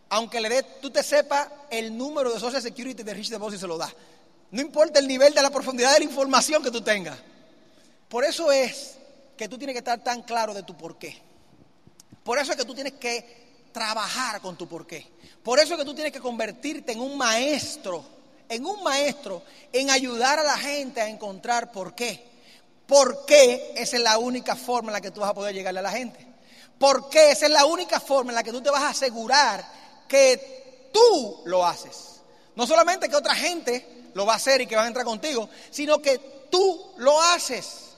Aunque 0.09 0.41
le 0.41 0.49
dé, 0.49 0.63
tú 0.81 0.89
te 0.89 1.03
sepas 1.03 1.47
el 1.69 1.95
número 1.95 2.33
de 2.33 2.39
Social 2.39 2.61
Security 2.61 3.03
de 3.03 3.13
Rich 3.13 3.29
DeVos 3.29 3.53
y 3.53 3.57
se 3.57 3.67
lo 3.67 3.77
da. 3.77 3.93
No 4.51 4.61
importa 4.61 4.99
el 4.99 5.07
nivel 5.07 5.33
de 5.33 5.41
la 5.41 5.49
profundidad 5.49 5.93
de 5.93 5.99
la 5.99 6.05
información 6.05 6.61
que 6.61 6.71
tú 6.71 6.81
tengas. 6.81 7.17
Por 8.09 8.25
eso 8.25 8.51
es 8.51 8.97
que 9.37 9.47
tú 9.47 9.57
tienes 9.57 9.73
que 9.73 9.79
estar 9.79 10.03
tan 10.03 10.21
claro 10.23 10.53
de 10.53 10.63
tu 10.63 10.75
porqué. 10.75 11.21
Por 12.23 12.37
eso 12.37 12.51
es 12.51 12.57
que 12.57 12.65
tú 12.65 12.75
tienes 12.75 12.93
que 12.93 13.69
trabajar 13.71 14.41
con 14.41 14.57
tu 14.57 14.67
porqué. 14.67 15.07
Por 15.41 15.59
eso 15.59 15.73
es 15.73 15.79
que 15.79 15.85
tú 15.85 15.95
tienes 15.95 16.11
que 16.11 16.19
convertirte 16.19 16.91
en 16.91 16.99
un 16.99 17.17
maestro, 17.17 18.03
en 18.49 18.65
un 18.65 18.83
maestro, 18.83 19.41
en 19.71 19.89
ayudar 19.89 20.37
a 20.39 20.43
la 20.43 20.57
gente 20.57 20.99
a 20.99 21.07
encontrar 21.07 21.71
por 21.71 21.95
qué. 21.95 22.29
¿Por 22.85 23.25
qué? 23.25 23.73
Esa 23.77 23.95
es 23.95 24.03
la 24.03 24.17
única 24.17 24.57
forma 24.57 24.89
en 24.89 24.93
la 24.93 25.01
que 25.01 25.11
tú 25.11 25.21
vas 25.21 25.29
a 25.29 25.33
poder 25.33 25.55
llegarle 25.55 25.79
a 25.79 25.83
la 25.83 25.91
gente. 25.91 26.27
¿Por 26.77 27.09
qué? 27.09 27.31
Esa 27.31 27.45
es 27.45 27.51
la 27.51 27.65
única 27.65 28.01
forma 28.01 28.31
en 28.31 28.35
la 28.35 28.43
que 28.43 28.51
tú 28.51 28.61
te 28.61 28.69
vas 28.69 28.83
a 28.83 28.89
asegurar 28.89 29.65
que 30.09 30.89
tú 30.91 31.41
lo 31.45 31.65
haces. 31.65 32.21
No 32.55 32.67
solamente 32.67 33.07
que 33.07 33.15
otra 33.15 33.33
gente 33.33 34.00
lo 34.13 34.25
va 34.25 34.33
a 34.33 34.35
hacer 34.37 34.61
y 34.61 34.67
que 34.67 34.75
van 34.75 34.85
a 34.85 34.87
entrar 34.87 35.05
contigo, 35.05 35.49
sino 35.69 36.01
que 36.01 36.47
tú 36.49 36.93
lo 36.97 37.21
haces. 37.21 37.91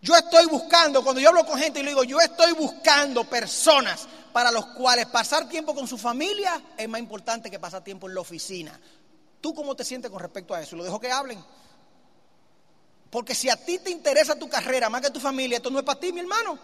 Yo 0.00 0.14
estoy 0.14 0.46
buscando, 0.46 1.02
cuando 1.02 1.20
yo 1.20 1.30
hablo 1.30 1.46
con 1.46 1.58
gente 1.58 1.80
y 1.80 1.82
le 1.82 1.90
digo, 1.90 2.04
yo 2.04 2.20
estoy 2.20 2.52
buscando 2.52 3.24
personas 3.24 4.06
para 4.32 4.50
los 4.50 4.66
cuales 4.66 5.06
pasar 5.06 5.48
tiempo 5.48 5.74
con 5.74 5.88
su 5.88 5.96
familia 5.96 6.60
es 6.76 6.88
más 6.88 7.00
importante 7.00 7.50
que 7.50 7.58
pasar 7.58 7.82
tiempo 7.82 8.08
en 8.08 8.14
la 8.14 8.20
oficina. 8.20 8.78
¿Tú 9.40 9.54
cómo 9.54 9.74
te 9.74 9.84
sientes 9.84 10.10
con 10.10 10.20
respecto 10.20 10.54
a 10.54 10.60
eso? 10.60 10.76
Lo 10.76 10.84
dejo 10.84 11.00
que 11.00 11.10
hablen. 11.10 11.42
Porque 13.10 13.34
si 13.34 13.48
a 13.48 13.56
ti 13.56 13.78
te 13.78 13.90
interesa 13.90 14.36
tu 14.36 14.48
carrera 14.48 14.90
más 14.90 15.00
que 15.00 15.10
tu 15.10 15.20
familia, 15.20 15.58
esto 15.58 15.70
no 15.70 15.78
es 15.78 15.84
para 15.84 16.00
ti, 16.00 16.12
mi 16.12 16.20
hermano. 16.20 16.58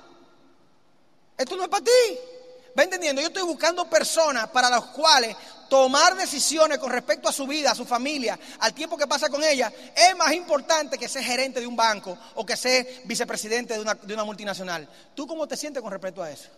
Esto 1.39 1.57
no 1.57 1.63
es 1.63 1.69
para 1.69 1.85
ti. 1.85 2.19
¿Va 2.79 2.83
entendiendo? 2.83 3.23
Yo 3.23 3.29
estoy 3.29 3.45
buscando 3.45 3.89
personas 3.89 4.49
para 4.49 4.69
las 4.69 4.85
cuales 4.87 5.37
tomar 5.71 6.17
decisiones 6.17 6.79
con 6.79 6.91
respecto 6.91 7.29
a 7.29 7.33
su 7.33 7.47
vida, 7.47 7.71
a 7.71 7.75
su 7.75 7.87
familia, 7.87 8.39
al 8.59 8.75
tiempo 8.75 8.99
que 8.99 9.07
pasa 9.07 9.31
con 9.31 9.43
ella, 9.43 9.73
es 9.97 10.17
más 10.17 10.33
importante 10.33 10.99
que 10.99 11.09
ser 11.09 11.23
gerente 11.23 11.61
de 11.61 11.67
un 11.67 11.77
banco 11.77 12.19
o 12.35 12.45
que 12.45 12.57
ser 12.57 13.03
vicepresidente 13.05 13.75
de 13.75 13.81
una, 13.81 13.95
de 13.95 14.13
una 14.13 14.25
multinacional. 14.25 14.87
¿Tú 15.15 15.27
cómo 15.27 15.47
te 15.47 15.57
sientes 15.57 15.81
con 15.81 15.93
respecto 15.93 16.23
a 16.23 16.31
eso? 16.31 16.51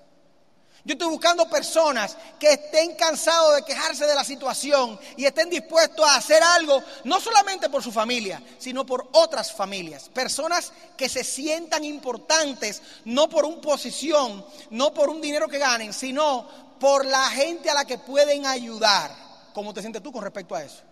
Yo 0.84 0.94
estoy 0.94 1.10
buscando 1.10 1.48
personas 1.48 2.16
que 2.40 2.54
estén 2.54 2.96
cansados 2.96 3.54
de 3.54 3.62
quejarse 3.62 4.04
de 4.04 4.16
la 4.16 4.24
situación 4.24 4.98
y 5.16 5.26
estén 5.26 5.48
dispuestos 5.48 6.04
a 6.04 6.16
hacer 6.16 6.42
algo, 6.42 6.82
no 7.04 7.20
solamente 7.20 7.70
por 7.70 7.84
su 7.84 7.92
familia, 7.92 8.42
sino 8.58 8.84
por 8.84 9.08
otras 9.12 9.52
familias. 9.52 10.08
Personas 10.08 10.72
que 10.96 11.08
se 11.08 11.22
sientan 11.22 11.84
importantes, 11.84 12.82
no 13.04 13.28
por 13.28 13.44
una 13.44 13.60
posición, 13.60 14.44
no 14.70 14.92
por 14.92 15.08
un 15.08 15.20
dinero 15.20 15.46
que 15.46 15.58
ganen, 15.58 15.92
sino 15.92 16.48
por 16.82 17.06
la 17.06 17.30
gente 17.30 17.70
a 17.70 17.74
la 17.74 17.84
que 17.84 17.96
pueden 17.96 18.44
ayudar. 18.44 19.14
¿Cómo 19.54 19.72
te 19.72 19.80
sientes 19.80 20.02
tú 20.02 20.10
con 20.10 20.20
respecto 20.20 20.56
a 20.56 20.64
eso? 20.64 20.82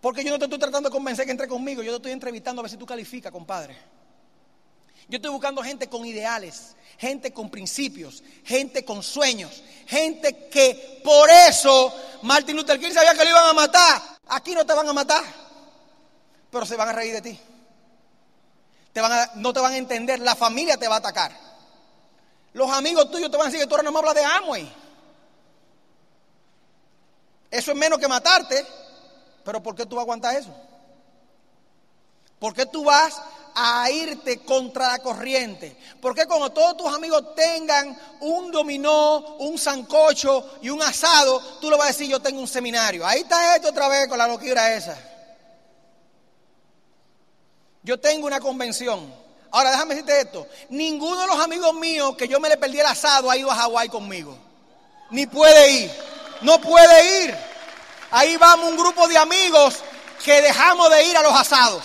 Porque 0.00 0.24
yo 0.24 0.32
no 0.32 0.40
te 0.40 0.46
estoy 0.46 0.58
tratando 0.58 0.88
de 0.88 0.92
convencer 0.92 1.24
que 1.24 1.30
entre 1.30 1.46
conmigo, 1.46 1.84
yo 1.84 1.92
te 1.92 1.96
estoy 1.98 2.10
entrevistando 2.10 2.60
a 2.60 2.64
ver 2.64 2.70
si 2.72 2.76
tú 2.76 2.84
calificas, 2.84 3.30
compadre. 3.30 3.78
Yo 5.08 5.18
estoy 5.18 5.30
buscando 5.30 5.62
gente 5.62 5.88
con 5.88 6.04
ideales, 6.04 6.74
gente 6.98 7.32
con 7.32 7.48
principios, 7.48 8.24
gente 8.42 8.84
con 8.84 9.04
sueños, 9.04 9.62
gente 9.86 10.48
que 10.48 11.00
por 11.04 11.30
eso 11.30 11.94
Martin 12.22 12.56
Luther 12.56 12.80
King 12.80 12.90
sabía 12.92 13.14
que 13.14 13.22
lo 13.22 13.30
iban 13.30 13.46
a 13.46 13.52
matar. 13.52 14.02
Aquí 14.26 14.52
no 14.52 14.66
te 14.66 14.74
van 14.74 14.88
a 14.88 14.92
matar, 14.92 15.22
pero 16.50 16.66
se 16.66 16.74
van 16.74 16.88
a 16.88 16.92
reír 16.92 17.12
de 17.12 17.22
ti. 17.22 17.40
Te 18.92 19.00
van 19.00 19.30
no 19.36 19.52
te 19.52 19.60
van 19.60 19.74
a 19.74 19.76
entender, 19.76 20.18
la 20.18 20.34
familia 20.34 20.76
te 20.76 20.88
va 20.88 20.96
a 20.96 20.98
atacar. 20.98 21.30
Los 22.52 22.68
amigos 22.72 23.12
tuyos 23.12 23.30
te 23.30 23.36
van 23.36 23.46
a 23.46 23.50
decir 23.50 23.60
que 23.60 23.68
tú 23.68 23.76
eres 23.76 23.84
no 23.84 23.92
me 23.92 23.98
hablas 24.00 24.16
de 24.16 24.24
Amway. 24.24 24.83
Eso 27.54 27.70
es 27.70 27.76
menos 27.76 28.00
que 28.00 28.08
matarte. 28.08 28.66
Pero 29.44 29.62
¿por 29.62 29.76
qué 29.76 29.86
tú 29.86 29.94
vas 29.94 30.02
aguantar 30.02 30.34
eso? 30.34 30.52
¿Por 32.40 32.52
qué 32.52 32.66
tú 32.66 32.82
vas 32.82 33.14
a 33.54 33.88
irte 33.92 34.40
contra 34.40 34.88
la 34.88 34.98
corriente? 34.98 35.76
¿Por 36.02 36.16
qué 36.16 36.26
cuando 36.26 36.50
todos 36.50 36.76
tus 36.76 36.92
amigos 36.92 37.32
tengan 37.36 37.96
un 38.20 38.50
dominó, 38.50 39.36
un 39.36 39.56
sancocho 39.56 40.58
y 40.62 40.68
un 40.68 40.82
asado, 40.82 41.40
tú 41.60 41.70
le 41.70 41.76
vas 41.76 41.86
a 41.86 41.92
decir 41.92 42.08
yo 42.08 42.20
tengo 42.20 42.40
un 42.40 42.48
seminario? 42.48 43.06
Ahí 43.06 43.20
está 43.20 43.54
esto 43.54 43.68
otra 43.68 43.86
vez 43.86 44.08
con 44.08 44.18
la 44.18 44.26
locura 44.26 44.74
esa. 44.74 44.98
Yo 47.84 48.00
tengo 48.00 48.26
una 48.26 48.40
convención. 48.40 49.14
Ahora 49.52 49.70
déjame 49.70 49.94
decirte 49.94 50.22
esto. 50.22 50.48
Ninguno 50.70 51.20
de 51.20 51.26
los 51.28 51.38
amigos 51.38 51.72
míos 51.74 52.16
que 52.16 52.26
yo 52.26 52.40
me 52.40 52.48
le 52.48 52.56
perdí 52.56 52.80
el 52.80 52.86
asado 52.86 53.30
ha 53.30 53.36
ido 53.36 53.48
a 53.48 53.54
Hawái 53.54 53.88
conmigo. 53.90 54.36
Ni 55.10 55.28
puede 55.28 55.70
ir. 55.70 56.13
No 56.44 56.60
puede 56.60 57.24
ir. 57.24 57.34
Ahí 58.10 58.36
vamos 58.36 58.70
un 58.70 58.76
grupo 58.76 59.08
de 59.08 59.16
amigos 59.16 59.82
que 60.22 60.42
dejamos 60.42 60.90
de 60.90 61.04
ir 61.04 61.16
a 61.16 61.22
los 61.22 61.32
asados, 61.32 61.82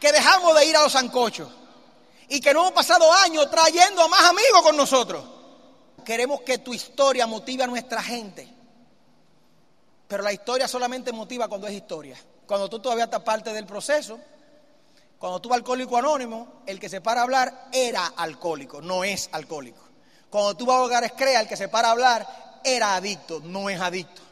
que 0.00 0.12
dejamos 0.12 0.54
de 0.56 0.66
ir 0.66 0.76
a 0.76 0.82
los 0.82 0.92
zancochos 0.92 1.48
y 2.28 2.40
que 2.40 2.52
no 2.52 2.62
hemos 2.62 2.72
pasado 2.72 3.10
años 3.12 3.48
trayendo 3.50 4.02
a 4.02 4.08
más 4.08 4.28
amigos 4.28 4.62
con 4.62 4.76
nosotros. 4.76 5.24
Queremos 6.04 6.40
que 6.40 6.58
tu 6.58 6.74
historia 6.74 7.26
motive 7.26 7.62
a 7.62 7.68
nuestra 7.68 8.02
gente. 8.02 8.52
Pero 10.08 10.24
la 10.24 10.32
historia 10.32 10.66
solamente 10.66 11.12
motiva 11.12 11.46
cuando 11.46 11.68
es 11.68 11.74
historia. 11.74 12.16
Cuando 12.46 12.68
tú 12.68 12.80
todavía 12.80 13.04
estás 13.04 13.22
parte 13.22 13.52
del 13.52 13.64
proceso, 13.64 14.18
cuando 15.18 15.40
tú 15.40 15.54
alcohólico 15.54 15.96
anónimo, 15.96 16.62
el 16.66 16.80
que 16.80 16.88
se 16.88 17.00
para 17.00 17.20
a 17.20 17.24
hablar 17.24 17.68
era 17.70 18.06
alcohólico, 18.16 18.82
no 18.82 19.04
es 19.04 19.28
alcohólico. 19.32 19.80
Cuando 20.28 20.56
tú 20.56 20.66
vas 20.66 20.78
a 20.78 20.82
hogares 20.82 21.12
crea, 21.16 21.40
el 21.40 21.48
que 21.48 21.56
se 21.56 21.68
para 21.68 21.88
a 21.88 21.92
hablar 21.92 22.51
era 22.64 22.96
adicto, 22.96 23.40
no 23.44 23.68
es 23.68 23.80
adicto 23.80 24.22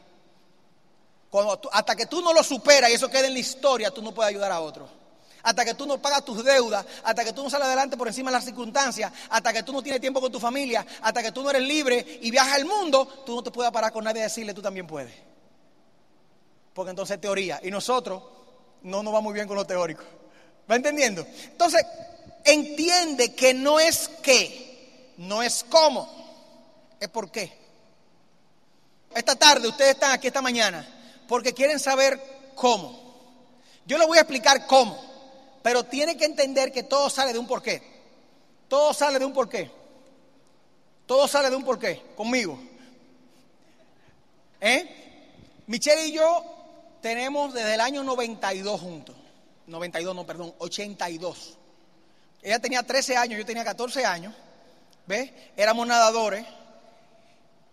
hasta 1.72 1.94
que 1.94 2.06
tú 2.06 2.20
no 2.22 2.32
lo 2.32 2.42
superas 2.42 2.90
y 2.90 2.94
eso 2.94 3.08
queda 3.08 3.26
en 3.26 3.34
la 3.34 3.38
historia, 3.38 3.90
tú 3.90 4.02
no 4.02 4.12
puedes 4.12 4.30
ayudar 4.30 4.50
a 4.50 4.60
otro. 4.60 4.88
Hasta 5.42 5.64
que 5.64 5.75
tú 5.75 5.87
no 5.87 6.02
pagas 6.02 6.25
tus 6.25 6.44
deudas, 6.44 6.84
hasta 7.02 7.25
que 7.25 7.32
tú 7.32 7.42
no 7.42 7.49
sales 7.49 7.66
adelante 7.66 7.96
por 7.96 8.08
encima 8.08 8.30
de 8.30 8.37
las 8.37 8.44
circunstancias, 8.44 9.10
hasta 9.30 9.52
que 9.52 9.62
tú 9.62 9.72
no 9.72 9.82
tienes 9.82 10.00
tiempo 10.00 10.20
con 10.20 10.30
tu 10.30 10.40
familia, 10.40 10.84
hasta 11.00 11.22
que 11.22 11.32
tú 11.32 11.42
no 11.42 11.50
eres 11.50 11.62
libre 11.62 12.18
y 12.20 12.30
viajas 12.30 12.54
al 12.54 12.66
mundo, 12.66 13.06
tú 13.25 13.37
no 13.37 13.42
te 13.42 13.50
puedes 13.50 13.72
parar 13.72 13.92
con 13.92 14.04
nadie 14.04 14.20
y 14.20 14.25
decirle 14.25 14.52
tú 14.52 14.60
también 14.60 14.87
puedes. 14.87 15.14
Porque 16.75 16.90
entonces 16.90 17.14
es 17.14 17.20
teoría. 17.20 17.60
Y 17.62 17.70
nosotros 17.70 18.22
no 18.82 19.02
nos 19.02 19.14
va 19.14 19.20
muy 19.20 19.32
bien 19.32 19.46
con 19.46 19.56
lo 19.56 19.64
teórico. 19.64 20.02
¿Va 20.70 20.76
entendiendo? 20.76 21.26
Entonces, 21.44 21.87
entiende 22.44 23.34
que 23.34 23.54
no 23.54 23.80
es 23.80 24.10
qué, 24.22 25.14
no 25.16 25.42
es 25.42 25.64
cómo, 25.70 26.08
es 27.00 27.08
por 27.08 27.30
qué. 27.30 27.60
Esta 29.14 29.35
tarde, 29.35 29.69
ustedes 29.69 29.93
están 29.93 30.12
aquí 30.12 30.29
esta 30.29 30.43
mañana 30.43 30.87
porque 31.26 31.52
quieren 31.52 31.79
saber 31.79 32.21
cómo. 32.55 32.99
Yo 33.87 33.99
les 33.99 34.07
voy 34.07 34.19
a 34.19 34.23
explicar 34.23 34.67
cómo, 34.67 35.00
pero 35.62 35.85
tiene 35.85 36.17
que 36.17 36.25
entender 36.25 36.73
que 36.73 36.85
todo 36.85 37.11
sale 37.11 37.33
de 37.33 37.38
un 37.38 37.47
porqué. 37.47 37.83
Todo 38.69 38.95
sale 38.95 39.19
de 39.19 39.25
un 39.25 39.33
porqué. 39.33 39.71
Todo 41.07 41.26
sale 41.26 41.50
de 41.50 41.57
un 41.57 41.64
porqué, 41.64 42.02
conmigo. 42.17 42.59
¿Eh? 44.61 45.62
Michelle 45.67 46.07
y 46.07 46.12
yo 46.12 46.45
tenemos 47.00 47.52
desde 47.52 47.75
el 47.75 47.81
año 47.81 48.05
92 48.05 48.81
juntos. 48.81 49.17
92, 49.67 50.14
no, 50.14 50.26
perdón, 50.26 50.55
82. 50.59 51.57
Ella 52.43 52.59
tenía 52.59 52.83
13 52.83 53.17
años, 53.17 53.38
yo 53.38 53.47
tenía 53.47 53.64
14 53.64 54.05
años. 54.05 54.35
¿Ves? 55.07 55.31
Éramos 55.57 55.87
nadadores. 55.87 56.47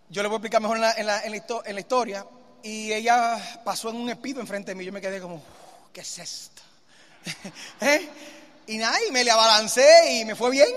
Yo 0.09 0.21
le 0.21 0.29
voy 0.29 0.35
a 0.35 0.37
explicar 0.37 0.61
mejor 0.61 0.77
en 0.77 0.81
la, 0.81 0.93
en 0.93 1.05
la, 1.05 1.21
en 1.23 1.75
la 1.75 1.79
historia 1.81 2.25
y 2.63 2.93
ella 2.93 3.61
pasó 3.65 3.89
en 3.89 3.97
un 3.97 4.09
espido 4.09 4.39
enfrente 4.39 4.71
de 4.71 4.75
mí. 4.75 4.85
Yo 4.85 4.93
me 4.93 5.01
quedé 5.01 5.19
como, 5.19 5.41
¿qué 5.91 6.01
es 6.01 6.19
esto? 6.19 6.61
¿Eh? 7.81 8.09
Y 8.67 8.77
nada, 8.77 8.97
y 9.07 9.11
me 9.11 9.23
le 9.23 9.31
abalancé 9.31 10.13
y 10.13 10.25
me 10.25 10.35
fue 10.35 10.51
bien. 10.51 10.69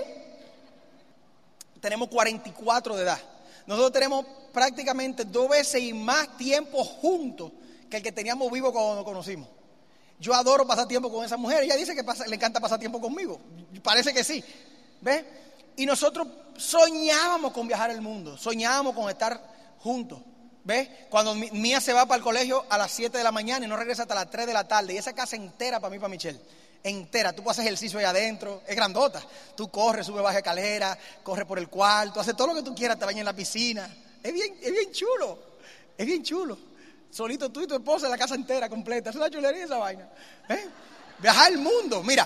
Tenemos 1.79 2.09
44 2.09 2.95
de 2.95 3.03
edad. 3.03 3.19
Nosotros 3.65 3.93
tenemos 3.93 4.25
prácticamente 4.53 5.23
dos 5.23 5.49
veces 5.49 5.81
y 5.81 5.93
más 5.93 6.35
tiempo 6.37 6.83
juntos 6.83 7.51
que 7.89 7.97
el 7.97 8.03
que 8.03 8.11
teníamos 8.11 8.51
vivo 8.51 8.71
cuando 8.71 8.95
nos 8.95 9.05
conocimos. 9.05 9.47
Yo 10.19 10.33
adoro 10.33 10.67
pasar 10.67 10.87
tiempo 10.87 11.11
con 11.11 11.25
esa 11.25 11.37
mujer. 11.37 11.63
Ella 11.63 11.75
dice 11.75 11.95
que 11.95 12.03
le 12.27 12.35
encanta 12.35 12.59
pasar 12.59 12.79
tiempo 12.79 13.01
conmigo. 13.01 13.39
Parece 13.81 14.13
que 14.13 14.23
sí. 14.23 14.43
¿Ves? 15.01 15.23
Y 15.75 15.85
nosotros 15.85 16.27
soñábamos 16.57 17.53
con 17.53 17.67
viajar 17.67 17.91
el 17.91 18.01
mundo. 18.01 18.37
Soñábamos 18.37 18.95
con 18.95 19.09
estar 19.09 19.41
juntos. 19.79 20.21
¿Ves? 20.63 20.89
Cuando 21.09 21.33
Mía 21.33 21.81
se 21.81 21.91
va 21.91 22.05
para 22.05 22.17
el 22.17 22.23
colegio 22.23 22.65
a 22.69 22.77
las 22.77 22.91
7 22.91 23.17
de 23.17 23.23
la 23.23 23.31
mañana 23.31 23.65
y 23.65 23.67
no 23.67 23.75
regresa 23.75 24.03
hasta 24.03 24.13
las 24.13 24.29
3 24.29 24.45
de 24.45 24.53
la 24.53 24.67
tarde. 24.67 24.93
Y 24.93 24.97
esa 24.97 25.13
casa 25.13 25.35
entera 25.35 25.79
para 25.79 25.91
mí, 25.91 25.97
para 25.97 26.09
Michelle. 26.09 26.39
Entera. 26.83 27.33
Tú 27.33 27.47
hacer 27.49 27.65
ejercicio 27.65 27.97
ahí 27.99 28.05
adentro. 28.05 28.61
Es 28.67 28.75
grandota. 28.75 29.21
Tú 29.55 29.69
corres, 29.69 30.05
subes, 30.05 30.21
bajas 30.21 30.37
escalera, 30.37 30.97
corres 31.23 31.45
por 31.45 31.57
el 31.57 31.67
cuarto, 31.67 32.19
haces 32.19 32.35
todo 32.35 32.47
lo 32.47 32.55
que 32.55 32.63
tú 32.63 32.75
quieras, 32.75 32.99
te 32.99 33.05
bañas 33.05 33.21
en 33.21 33.25
la 33.25 33.33
piscina. 33.33 33.89
Es 34.21 34.33
bien, 34.33 34.55
es 34.61 34.71
bien 34.71 34.91
chulo. 34.91 35.39
Es 35.97 36.05
bien 36.05 36.23
chulo. 36.23 36.57
Solito 37.09 37.51
tú 37.51 37.61
y 37.61 37.67
tu 37.67 37.75
esposa 37.75 38.05
en 38.05 38.11
la 38.11 38.17
casa 38.17 38.35
entera, 38.35 38.69
completa. 38.69 39.09
Es 39.09 39.15
una 39.15 39.29
chulería 39.29 39.65
esa 39.65 39.77
vaina. 39.77 40.07
¿Eh? 40.47 40.67
Viajar 41.19 41.51
el 41.51 41.57
mundo. 41.57 42.03
Mira, 42.03 42.23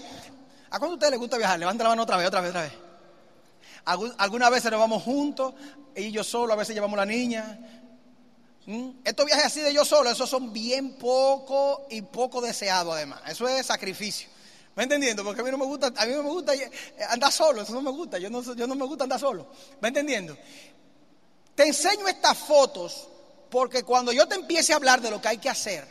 ¿a 0.70 0.80
cuánto 0.80 0.92
a 0.92 0.94
ustedes 0.94 1.12
les 1.12 1.20
gusta 1.20 1.38
viajar? 1.38 1.58
Levanta 1.58 1.84
la 1.84 1.90
mano 1.90 2.04
otra 2.04 2.18
vez, 2.18 2.28
otra 2.28 2.42
vez, 2.42 2.50
otra 2.50 2.62
vez. 2.64 2.85
Algunas 3.86 4.52
veces 4.52 4.72
nos 4.72 4.80
vamos 4.80 5.04
juntos, 5.04 5.54
y 5.96 6.12
yo 6.12 6.24
solo, 6.24 6.54
a 6.54 6.56
veces 6.56 6.76
llevamos 6.76 6.98
la 6.98 7.06
niña, 7.06 7.60
¿Mm? 8.66 8.90
Estos 9.04 9.26
viajes 9.26 9.46
así 9.46 9.60
de 9.60 9.74
yo 9.74 9.86
solo, 9.86 10.10
esos 10.10 10.30
son 10.30 10.52
bien 10.52 10.94
poco 10.96 11.86
y 11.90 12.02
poco 12.02 12.42
deseados 12.42 12.96
además. 12.96 13.22
Eso 13.28 13.48
es 13.48 13.66
sacrificio. 13.66 14.30
¿Me 14.76 14.84
entendiendo? 14.84 15.24
Porque 15.24 15.42
a 15.42 15.44
mí 15.44 15.52
no 15.52 15.58
me 15.58 15.66
gusta, 15.66 15.88
a 15.96 16.06
mí 16.06 16.14
no 16.14 16.24
me 16.24 16.30
gusta 16.30 16.54
andar 17.10 17.32
solo, 17.32 17.62
eso 17.62 17.74
no 17.74 17.82
me 17.82 17.92
gusta, 17.92 18.18
yo 18.18 18.30
no, 18.30 18.42
yo 18.56 18.68
no 18.68 18.76
me 18.76 18.86
gusta 18.86 19.04
andar 19.06 19.20
solo. 19.20 19.48
¿Me 19.80 19.88
entendiendo? 19.88 20.38
Te 21.54 21.64
enseño 21.64 22.08
estas 22.08 22.38
fotos 22.38 23.08
porque 23.50 23.84
cuando 23.84 24.12
yo 24.12 24.28
te 24.28 24.36
empiece 24.36 24.74
a 24.74 24.76
hablar 24.76 25.00
de 25.00 25.12
lo 25.12 25.22
que 25.22 25.30
hay 25.30 25.38
que 25.38 25.50
hacer, 25.50 25.88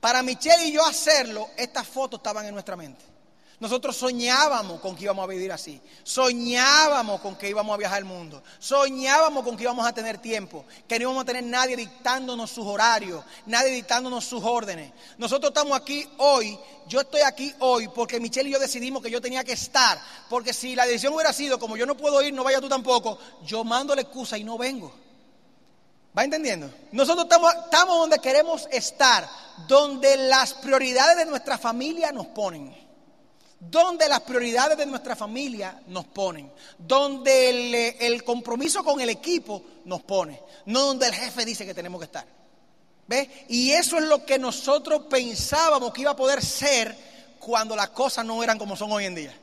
para 0.00 0.22
Michelle 0.22 0.64
y 0.64 0.72
yo 0.72 0.84
hacerlo, 0.86 1.50
estas 1.56 1.86
fotos 1.86 2.20
estaban 2.20 2.46
en 2.46 2.54
nuestra 2.54 2.76
mente. 2.76 3.04
Nosotros 3.64 3.96
soñábamos 3.96 4.78
con 4.78 4.94
que 4.94 5.04
íbamos 5.04 5.24
a 5.24 5.26
vivir 5.26 5.50
así. 5.50 5.80
Soñábamos 6.02 7.22
con 7.22 7.34
que 7.34 7.48
íbamos 7.48 7.72
a 7.72 7.78
viajar 7.78 8.00
el 8.00 8.04
mundo. 8.04 8.42
Soñábamos 8.58 9.42
con 9.42 9.56
que 9.56 9.62
íbamos 9.62 9.86
a 9.86 9.94
tener 9.94 10.18
tiempo. 10.18 10.66
Que 10.86 10.98
no 10.98 11.04
íbamos 11.04 11.22
a 11.22 11.24
tener 11.24 11.44
nadie 11.44 11.74
dictándonos 11.74 12.50
sus 12.50 12.66
horarios, 12.66 13.24
nadie 13.46 13.70
dictándonos 13.70 14.22
sus 14.22 14.44
órdenes. 14.44 14.92
Nosotros 15.16 15.48
estamos 15.48 15.74
aquí 15.80 16.06
hoy. 16.18 16.58
Yo 16.88 17.00
estoy 17.00 17.22
aquí 17.22 17.54
hoy 17.60 17.88
porque 17.88 18.20
Michelle 18.20 18.50
y 18.50 18.52
yo 18.52 18.58
decidimos 18.58 19.02
que 19.02 19.10
yo 19.10 19.22
tenía 19.22 19.42
que 19.42 19.54
estar. 19.54 19.98
Porque 20.28 20.52
si 20.52 20.76
la 20.76 20.84
decisión 20.84 21.14
hubiera 21.14 21.32
sido 21.32 21.58
como 21.58 21.78
yo 21.78 21.86
no 21.86 21.96
puedo 21.96 22.20
ir, 22.20 22.34
no 22.34 22.44
vaya 22.44 22.60
tú 22.60 22.68
tampoco, 22.68 23.16
yo 23.46 23.64
mando 23.64 23.94
la 23.94 24.02
excusa 24.02 24.36
y 24.36 24.44
no 24.44 24.58
vengo. 24.58 24.92
¿Va 26.14 26.22
entendiendo? 26.22 26.70
Nosotros 26.92 27.24
estamos, 27.24 27.54
estamos 27.64 27.96
donde 27.96 28.18
queremos 28.18 28.68
estar, 28.70 29.26
donde 29.66 30.18
las 30.18 30.52
prioridades 30.52 31.16
de 31.16 31.24
nuestra 31.24 31.56
familia 31.56 32.12
nos 32.12 32.26
ponen 32.26 32.83
donde 33.60 34.08
las 34.08 34.20
prioridades 34.20 34.76
de 34.76 34.86
nuestra 34.86 35.16
familia 35.16 35.80
nos 35.86 36.06
ponen, 36.06 36.50
donde 36.78 37.96
el, 38.00 38.22
compromiso 38.24 38.84
con 38.84 39.00
el 39.00 39.08
equipo 39.08 39.62
nos 39.84 40.02
pone, 40.02 40.40
no 40.66 40.80
donde 40.80 41.06
el 41.06 41.14
jefe 41.14 41.44
dice 41.44 41.64
que 41.64 41.74
tenemos 41.74 42.00
que 42.00 42.06
estar. 42.06 42.26
¿Ves? 43.06 43.28
Y 43.48 43.72
eso 43.72 43.98
es 43.98 44.04
lo 44.04 44.24
que 44.24 44.38
nosotros 44.38 45.02
pensábamos 45.10 45.92
que 45.92 46.02
iba 46.02 46.12
a 46.12 46.16
poder 46.16 46.42
ser 46.42 46.96
cuando 47.38 47.76
las 47.76 47.90
cosas 47.90 48.24
no 48.24 48.42
eran 48.42 48.58
como 48.58 48.76
son 48.76 48.90
hoy 48.92 49.04
en 49.04 49.14
día. 49.14 49.34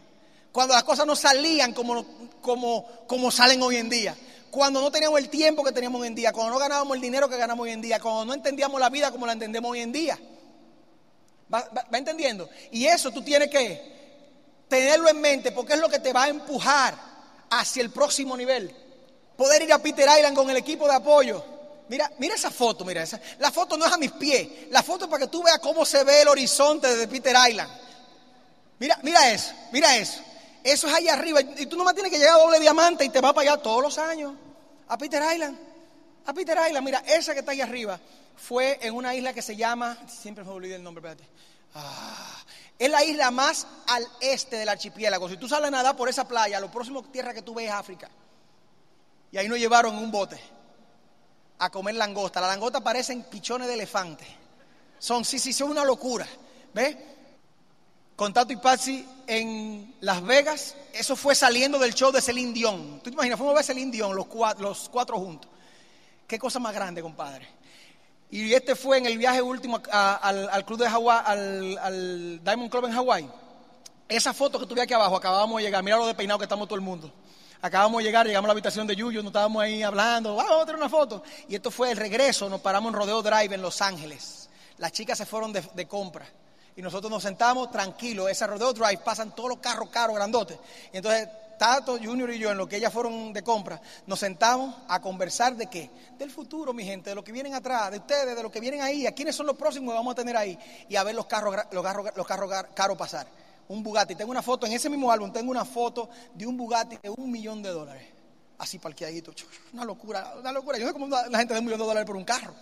Cuando 0.51 0.73
las 0.73 0.83
cosas 0.83 1.05
no 1.05 1.15
salían 1.15 1.73
como, 1.73 2.05
como, 2.41 2.85
como 3.07 3.29
salen 3.29 3.61
hoy 3.61 3.77
en 3.77 3.89
día. 3.89 4.15
Cuando 4.49 4.81
no 4.81 4.91
teníamos 4.91 5.19
el 5.19 5.29
tiempo 5.29 5.63
que 5.63 5.71
teníamos 5.71 6.01
hoy 6.01 6.07
en 6.07 6.15
día. 6.15 6.33
Cuando 6.33 6.53
no 6.53 6.59
ganábamos 6.59 6.95
el 6.95 7.01
dinero 7.01 7.29
que 7.29 7.37
ganamos 7.37 7.63
hoy 7.63 7.71
en 7.71 7.81
día. 7.81 7.99
Cuando 7.99 8.25
no 8.25 8.33
entendíamos 8.33 8.79
la 8.79 8.89
vida 8.89 9.11
como 9.11 9.27
la 9.27 9.33
entendemos 9.33 9.71
hoy 9.71 9.81
en 9.81 9.91
día. 9.91 10.19
¿Va, 11.53 11.69
va 11.93 11.97
entendiendo? 11.97 12.49
Y 12.71 12.85
eso 12.85 13.11
tú 13.11 13.21
tienes 13.21 13.49
que 13.49 14.00
tenerlo 14.71 15.09
en 15.09 15.19
mente 15.19 15.51
porque 15.51 15.73
es 15.73 15.79
lo 15.79 15.89
que 15.89 15.99
te 15.99 16.13
va 16.13 16.23
a 16.23 16.29
empujar 16.29 16.95
hacia 17.49 17.83
el 17.83 17.89
próximo 17.89 18.37
nivel. 18.37 18.73
Poder 19.35 19.63
ir 19.63 19.73
a 19.73 19.79
Peter 19.79 20.07
Island 20.17 20.33
con 20.33 20.49
el 20.49 20.55
equipo 20.55 20.87
de 20.87 20.95
apoyo. 20.95 21.43
Mira, 21.89 22.09
mira 22.19 22.35
esa 22.35 22.49
foto, 22.49 22.85
mira 22.85 23.03
esa. 23.03 23.19
La 23.39 23.51
foto 23.51 23.75
no 23.75 23.85
es 23.85 23.91
a 23.91 23.97
mis 23.97 24.13
pies. 24.13 24.47
La 24.69 24.81
foto 24.81 25.05
es 25.05 25.11
para 25.11 25.25
que 25.25 25.29
tú 25.29 25.43
veas 25.43 25.59
cómo 25.59 25.85
se 25.85 26.05
ve 26.05 26.21
el 26.21 26.29
horizonte 26.29 26.87
desde 26.87 27.09
Peter 27.09 27.35
Island. 27.49 27.69
Mira, 28.79 28.97
mira 29.03 29.33
eso, 29.33 29.51
mira 29.73 29.97
eso. 29.97 30.21
Eso 30.63 30.87
es 30.87 30.93
allá 30.93 31.15
arriba. 31.15 31.41
Y 31.41 31.65
tú 31.65 31.75
nomás 31.75 31.93
tienes 31.93 32.09
que 32.09 32.17
llegar 32.17 32.35
a 32.35 32.41
doble 32.41 32.57
diamante 32.61 33.03
y 33.03 33.09
te 33.09 33.19
vas 33.19 33.33
para 33.33 33.51
allá 33.51 33.61
todos 33.61 33.81
los 33.81 33.97
años. 33.97 34.35
A 34.87 34.97
Peter 34.97 35.21
Island. 35.33 35.59
A 36.25 36.33
Peter 36.33 36.57
Island. 36.65 36.85
Mira, 36.85 37.03
esa 37.05 37.33
que 37.33 37.39
está 37.39 37.51
ahí 37.51 37.59
arriba 37.59 37.99
fue 38.37 38.79
en 38.81 38.95
una 38.95 39.13
isla 39.13 39.33
que 39.33 39.41
se 39.41 39.57
llama. 39.57 39.97
Siempre 40.07 40.45
me 40.45 40.51
olvidé 40.51 40.75
el 40.75 40.83
nombre, 40.83 41.05
espérate. 41.05 41.29
Ah, 41.75 42.43
es 42.77 42.89
la 42.89 43.03
isla 43.03 43.31
más 43.31 43.67
al 43.87 44.07
este 44.19 44.57
del 44.57 44.69
archipiélago. 44.69 45.29
Si 45.29 45.37
tú 45.37 45.47
sales 45.47 45.67
a 45.67 45.71
nadar 45.71 45.95
por 45.95 46.09
esa 46.09 46.27
playa, 46.27 46.59
lo 46.59 46.71
próximo 46.71 47.03
tierra 47.03 47.33
que 47.33 47.41
tú 47.41 47.53
ves 47.53 47.67
es 47.67 47.71
África. 47.71 48.09
Y 49.31 49.37
ahí 49.37 49.47
nos 49.47 49.59
llevaron 49.59 49.95
un 49.95 50.11
bote 50.11 50.39
a 51.59 51.69
comer 51.69 51.95
langosta. 51.95 52.41
La 52.41 52.47
langosta 52.47 52.81
parecen 52.81 53.23
pichones 53.23 53.67
de 53.67 53.75
elefante. 53.75 54.25
Son, 54.99 55.23
sí, 55.23 55.39
sí, 55.39 55.53
son 55.53 55.71
una 55.71 55.85
locura. 55.85 56.27
¿Ves? 56.73 56.97
Con 58.15 58.33
Tato 58.33 58.53
y 58.53 58.57
Patsy 58.57 59.07
en 59.25 59.95
Las 60.01 60.21
Vegas, 60.23 60.75
eso 60.93 61.15
fue 61.15 61.33
saliendo 61.33 61.79
del 61.79 61.93
show 61.93 62.11
de 62.11 62.21
Celine 62.21 62.53
Dion. 62.53 62.99
¿Tú 63.03 63.09
te 63.09 63.13
imaginas? 63.13 63.37
Fuimos 63.37 63.53
a 63.53 63.55
ver 63.55 63.65
Celine 63.65 63.91
Dion, 63.91 64.15
los 64.15 64.27
cuatro 64.27 65.17
juntos. 65.17 65.49
Qué 66.27 66.37
cosa 66.37 66.59
más 66.59 66.73
grande, 66.73 67.01
compadre. 67.01 67.47
Y 68.31 68.53
este 68.53 68.77
fue 68.77 68.97
en 68.97 69.05
el 69.05 69.17
viaje 69.17 69.41
último 69.41 69.81
al, 69.91 70.65
club 70.65 70.79
de 70.79 70.89
Hawái, 70.89 71.75
al, 71.77 72.39
Diamond 72.41 72.71
Club 72.71 72.85
en 72.85 72.93
Hawái. 72.93 73.29
Esa 74.07 74.33
foto 74.33 74.57
que 74.57 74.65
tuve 74.65 74.81
aquí 74.81 74.93
abajo, 74.93 75.17
acabábamos 75.17 75.57
de 75.57 75.63
llegar, 75.63 75.83
mira 75.83 75.97
lo 75.97 76.07
de 76.07 76.15
peinado 76.15 76.39
que 76.39 76.45
estamos 76.45 76.65
todo 76.67 76.75
el 76.75 76.81
mundo. 76.81 77.11
Acabamos 77.61 77.99
de 77.99 78.05
llegar, 78.05 78.25
llegamos 78.25 78.45
a 78.45 78.47
la 78.47 78.53
habitación 78.53 78.87
de 78.87 78.95
Yuyo, 78.95 79.21
nos 79.21 79.31
estábamos 79.31 79.61
ahí 79.61 79.83
hablando, 79.83 80.35
vamos 80.35 80.63
a 80.63 80.65
tener 80.65 80.77
una 80.77 80.89
foto. 80.89 81.23
Y 81.49 81.55
esto 81.55 81.71
fue 81.71 81.91
el 81.91 81.97
regreso, 81.97 82.49
nos 82.49 82.61
paramos 82.61 82.93
en 82.93 82.99
Rodeo 82.99 83.21
Drive 83.21 83.53
en 83.53 83.61
Los 83.61 83.81
Ángeles. 83.81 84.49
Las 84.77 84.93
chicas 84.93 85.17
se 85.17 85.25
fueron 85.25 85.51
de, 85.51 85.87
compra. 85.87 86.25
Y 86.77 86.81
nosotros 86.81 87.11
nos 87.11 87.21
sentamos 87.21 87.69
tranquilos. 87.69 88.29
Ese 88.29 88.47
Rodeo 88.47 88.71
Drive 88.71 88.99
pasan 89.03 89.35
todos 89.35 89.49
los 89.49 89.59
carros 89.59 89.89
caros, 89.89 90.15
grandotes. 90.15 90.57
Y 90.93 90.97
entonces 90.97 91.27
Tato, 91.61 91.99
Junior 92.03 92.31
y 92.31 92.39
yo, 92.39 92.49
en 92.49 92.57
lo 92.57 92.67
que 92.67 92.77
ellas 92.77 92.91
fueron 92.91 93.31
de 93.33 93.43
compra, 93.43 93.79
nos 94.07 94.17
sentamos 94.17 94.77
a 94.87 94.99
conversar 94.99 95.55
de 95.55 95.67
qué? 95.67 95.91
Del 96.17 96.31
futuro, 96.31 96.73
mi 96.73 96.83
gente, 96.83 97.11
de 97.11 97.15
lo 97.15 97.23
que 97.23 97.31
vienen 97.31 97.53
atrás, 97.53 97.91
de 97.91 97.97
ustedes, 97.97 98.35
de 98.35 98.41
lo 98.41 98.51
que 98.51 98.59
vienen 98.59 98.81
ahí, 98.81 99.05
a 99.05 99.11
quiénes 99.11 99.35
son 99.35 99.45
los 99.45 99.55
próximos 99.55 99.93
que 99.93 99.95
vamos 99.95 100.13
a 100.13 100.15
tener 100.15 100.35
ahí 100.35 100.57
y 100.89 100.95
a 100.95 101.03
ver 101.03 101.13
los 101.13 101.27
carros, 101.27 101.55
los 101.71 101.83
carros, 101.83 102.07
los 102.15 102.25
carros 102.25 102.51
caros 102.73 102.97
pasar 102.97 103.27
un 103.67 103.83
Bugatti. 103.83 104.15
Tengo 104.15 104.31
una 104.31 104.41
foto, 104.41 104.65
en 104.65 104.73
ese 104.73 104.89
mismo 104.89 105.11
álbum 105.11 105.31
tengo 105.31 105.51
una 105.51 105.63
foto 105.63 106.09
de 106.33 106.47
un 106.47 106.57
Bugatti 106.57 106.97
de 106.97 107.11
un 107.11 107.29
millón 107.29 107.61
de 107.61 107.69
dólares. 107.69 108.07
Así 108.57 108.79
parqueadito. 108.79 109.31
Una 109.73 109.85
locura, 109.85 110.33
una 110.39 110.51
locura. 110.51 110.79
Yo 110.79 110.85
no 110.85 110.89
sé 110.89 110.93
cómo 110.93 111.09
la 111.09 111.37
gente 111.37 111.53
da 111.53 111.59
un 111.59 111.65
millón 111.65 111.79
de 111.79 111.85
dólares 111.85 112.07
por 112.07 112.15
un 112.15 112.25
carro. 112.25 112.55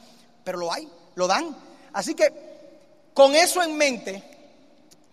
Pero 0.44 0.58
lo 0.58 0.74
hay, 0.74 0.86
lo 1.16 1.26
dan. 1.26 1.56
Así 1.94 2.16
que 2.16 2.34
con 3.14 3.34
eso 3.34 3.64
en 3.64 3.78
mente, 3.78 4.22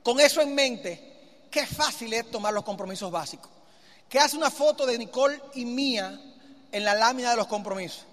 con 0.03 0.19
eso 0.19 0.41
en 0.41 0.57
mente, 0.57 1.47
qué 1.53 1.65
fácil 1.65 2.13
es 2.15 2.29
tomar 2.33 2.53
los 2.53 2.65
compromisos 2.65 3.13
básicos. 3.13 3.55
¿Qué 4.09 4.19
hace 4.19 4.37
una 4.37 4.51
foto 4.51 4.87
de 4.87 4.99
Nicole 4.99 5.41
y 5.55 5.65
mía 5.65 6.21
en 6.71 6.85
la 6.85 6.95
lámina 6.95 7.31
de 7.31 7.37
los 7.37 7.47
compromisos? 7.47 8.05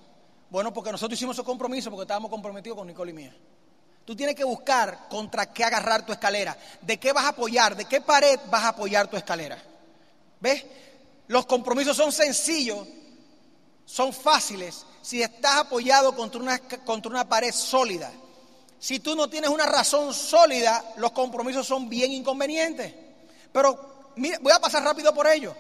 Bueno, 0.50 0.74
porque 0.74 0.92
nosotros 0.92 1.18
hicimos 1.18 1.36
esos 1.36 1.46
compromisos 1.46 1.90
porque 1.90 2.04
estábamos 2.04 2.32
comprometidos 2.32 2.78
con 2.78 2.88
Nicole 2.88 3.12
y 3.12 3.16
mía. 3.16 3.36
Tú 4.06 4.16
tienes 4.16 4.36
que 4.36 4.44
buscar 4.44 5.08
contra 5.08 5.54
qué 5.54 5.64
agarrar 5.64 6.06
tu 6.06 6.12
escalera, 6.12 6.58
de 6.82 7.00
qué 7.00 7.14
vas 7.14 7.26
a 7.26 7.30
apoyar, 7.30 7.76
de 7.76 7.86
qué 7.86 8.02
pared 8.02 8.40
vas 8.50 8.64
a 8.64 8.70
apoyar 8.70 9.08
tu 9.08 9.16
escalera. 9.16 9.58
¿Ves? 10.40 10.66
Los 11.28 11.46
compromisos 11.46 11.96
son 11.96 12.12
sencillos, 12.12 12.86
son 13.86 14.14
fáciles 14.14 14.86
si 15.02 15.22
estás 15.22 15.58
apoyado 15.58 16.16
contra 16.16 16.42
una, 16.42 16.60
contra 16.60 17.12
una 17.12 17.28
pared 17.28 17.54
sólida. 17.54 18.12
Si 18.78 19.00
tú 19.00 19.16
no 19.16 19.30
tienes 19.30 19.50
una 19.50 19.66
razón 19.66 20.14
sólida, 20.14 20.94
los 20.98 21.12
compromisos 21.12 21.66
son 21.66 21.88
bien 21.88 22.12
inconvenientes. 22.12 22.94
Pero 23.52 24.12
mira, 24.18 24.40
voy 24.42 24.52
a 24.52 24.60
pasar 24.60 24.84
rápido 24.84 25.14
por 25.14 25.28
ello. 25.28 25.56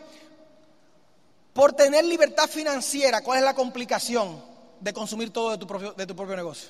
Por 1.53 1.73
tener 1.73 2.03
libertad 2.03 2.49
financiera, 2.49 3.21
¿cuál 3.21 3.39
es 3.39 3.45
la 3.45 3.53
complicación 3.53 4.43
de 4.79 4.91
consumir 4.91 5.31
todo 5.31 5.51
de 5.51 5.57
tu 5.59 5.67
propio, 5.67 5.93
de 5.93 6.07
tu 6.07 6.15
propio 6.15 6.35
negocio? 6.35 6.69